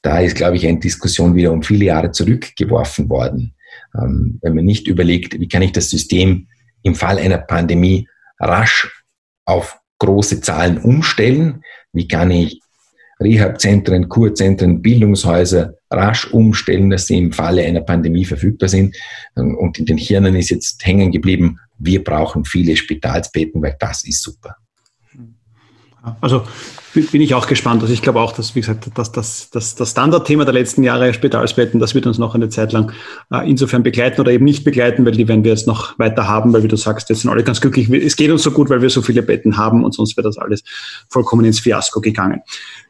[0.02, 3.54] da ist, glaube ich, eine Diskussion wieder um viele Jahre zurückgeworfen worden.
[4.00, 6.48] Ähm, wenn man nicht überlegt, wie kann ich das System
[6.82, 8.08] im Fall einer Pandemie
[8.40, 9.04] rasch
[9.46, 11.64] auf große Zahlen umstellen,
[11.94, 12.62] wie kann ich
[13.20, 18.96] Rehabzentren, Kurzentren, Bildungshäuser rasch umstellen, dass sie im Falle einer Pandemie verfügbar sind.
[19.36, 24.22] Und in den Hirnen ist jetzt hängen geblieben, wir brauchen viele Spitalsbetten, weil das ist
[24.22, 24.56] super.
[26.22, 26.44] Also
[27.12, 27.82] bin ich auch gespannt.
[27.82, 31.14] Also ich glaube auch, dass, wie gesagt, dass, dass, dass das Standardthema der letzten Jahre
[31.14, 32.92] Spitalsbetten, das wird uns noch eine Zeit lang
[33.32, 36.54] äh, insofern begleiten oder eben nicht begleiten, weil die werden wir jetzt noch weiter haben,
[36.54, 37.90] weil wie du sagst, jetzt sind alle ganz glücklich.
[37.90, 40.38] Es geht uns so gut, weil wir so viele Betten haben und sonst wäre das
[40.38, 40.64] alles
[41.10, 42.42] vollkommen ins Fiasko gegangen.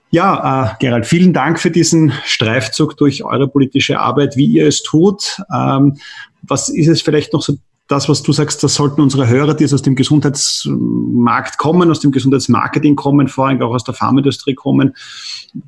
[0.10, 4.84] Ja, äh, Gerald, vielen Dank für diesen Streifzug durch eure politische Arbeit, wie ihr es
[4.84, 5.42] tut.
[5.54, 5.98] Ähm,
[6.42, 9.64] was ist es vielleicht noch so das, was du sagst, das sollten unsere Hörer, die
[9.66, 14.94] aus dem Gesundheitsmarkt kommen, aus dem Gesundheitsmarketing kommen, vor allem auch aus der Pharmaindustrie kommen.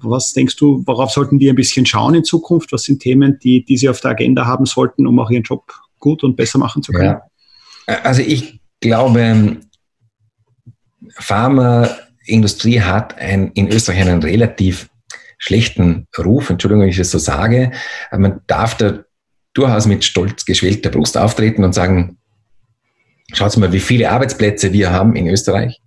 [0.01, 2.73] Was denkst du, worauf sollten die ein bisschen schauen in Zukunft?
[2.73, 5.71] Was sind Themen, die, die sie auf der Agenda haben sollten, um auch ihren Job
[5.99, 7.19] gut und besser machen zu können?
[7.87, 8.01] Ja.
[8.03, 9.57] Also ich glaube,
[12.30, 14.89] Pharmaindustrie hat ein, in Österreich einen relativ
[15.38, 17.71] schlechten Ruf, Entschuldigung, wenn ich das so sage.
[18.11, 19.03] Man darf da
[19.53, 22.17] durchaus mit stolz geschwellter Brust auftreten und sagen,
[23.34, 25.82] schaut mal, wie viele Arbeitsplätze wir haben in Österreich.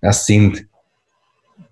[0.00, 0.66] Das sind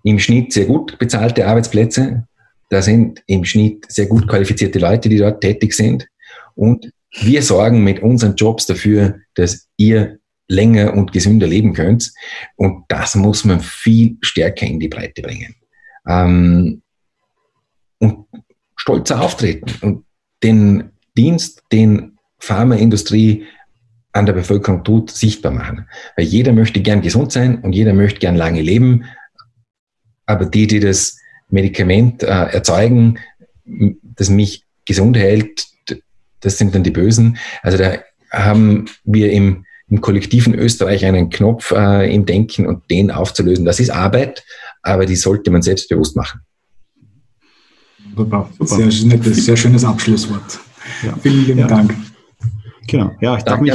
[0.03, 2.25] im Schnitt sehr gut bezahlte Arbeitsplätze.
[2.69, 6.07] Da sind im Schnitt sehr gut qualifizierte Leute, die dort tätig sind.
[6.55, 10.20] Und wir sorgen mit unseren Jobs dafür, dass ihr
[10.51, 12.11] länger und gesünder leben könnt.
[12.55, 15.55] Und das muss man viel stärker in die Breite bringen.
[16.07, 16.81] Ähm,
[17.99, 18.25] und
[18.75, 20.05] stolzer auftreten und
[20.43, 23.45] den Dienst, den Pharmaindustrie
[24.11, 25.87] an der Bevölkerung tut, sichtbar machen.
[26.17, 29.05] Weil jeder möchte gern gesund sein und jeder möchte gern lange leben.
[30.25, 31.17] Aber die, die das
[31.49, 33.19] Medikament äh, erzeugen,
[33.65, 35.67] das mich gesund hält,
[36.41, 37.37] das sind dann die Bösen.
[37.61, 37.99] Also da
[38.31, 43.65] haben wir im, im kollektiven Österreich einen Knopf äh, im Denken und den aufzulösen.
[43.65, 44.43] Das ist Arbeit,
[44.81, 46.39] aber die sollte man selbstbewusst machen.
[48.15, 48.49] Wunderbar.
[48.61, 50.59] Sehr, sehr schönes Abschlusswort.
[51.03, 51.13] Ja.
[51.21, 51.67] Vielen lieben ja.
[51.67, 51.93] Dank.
[52.87, 53.73] Genau, ja, ich darf mich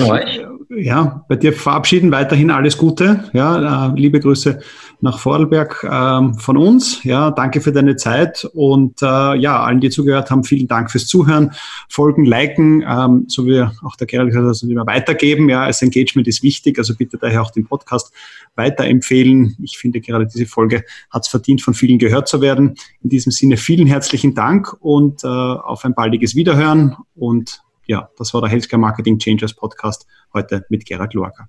[0.68, 2.10] ja, bei dir verabschieden.
[2.10, 3.24] Weiterhin alles Gute.
[3.32, 4.58] Ja, äh, liebe Grüße
[5.00, 7.02] nach Vorarlberg ähm, von uns.
[7.04, 11.06] Ja, danke für deine Zeit und äh, ja, allen, die zugehört haben, vielen Dank fürs
[11.06, 11.52] Zuhören,
[11.88, 15.48] folgen, liken, ähm, so wie auch der Gerald gesagt hat, also immer weitergeben.
[15.48, 18.12] Ja, das Engagement ist wichtig, also bitte daher auch den Podcast
[18.54, 19.56] weiterempfehlen.
[19.62, 22.74] Ich finde gerade diese Folge hat es verdient, von vielen gehört zu werden.
[23.02, 28.34] In diesem Sinne vielen herzlichen Dank und äh, auf ein baldiges Wiederhören und ja, das
[28.34, 31.48] war der Healthcare Marketing Changers Podcast heute mit Gerhard Lorca.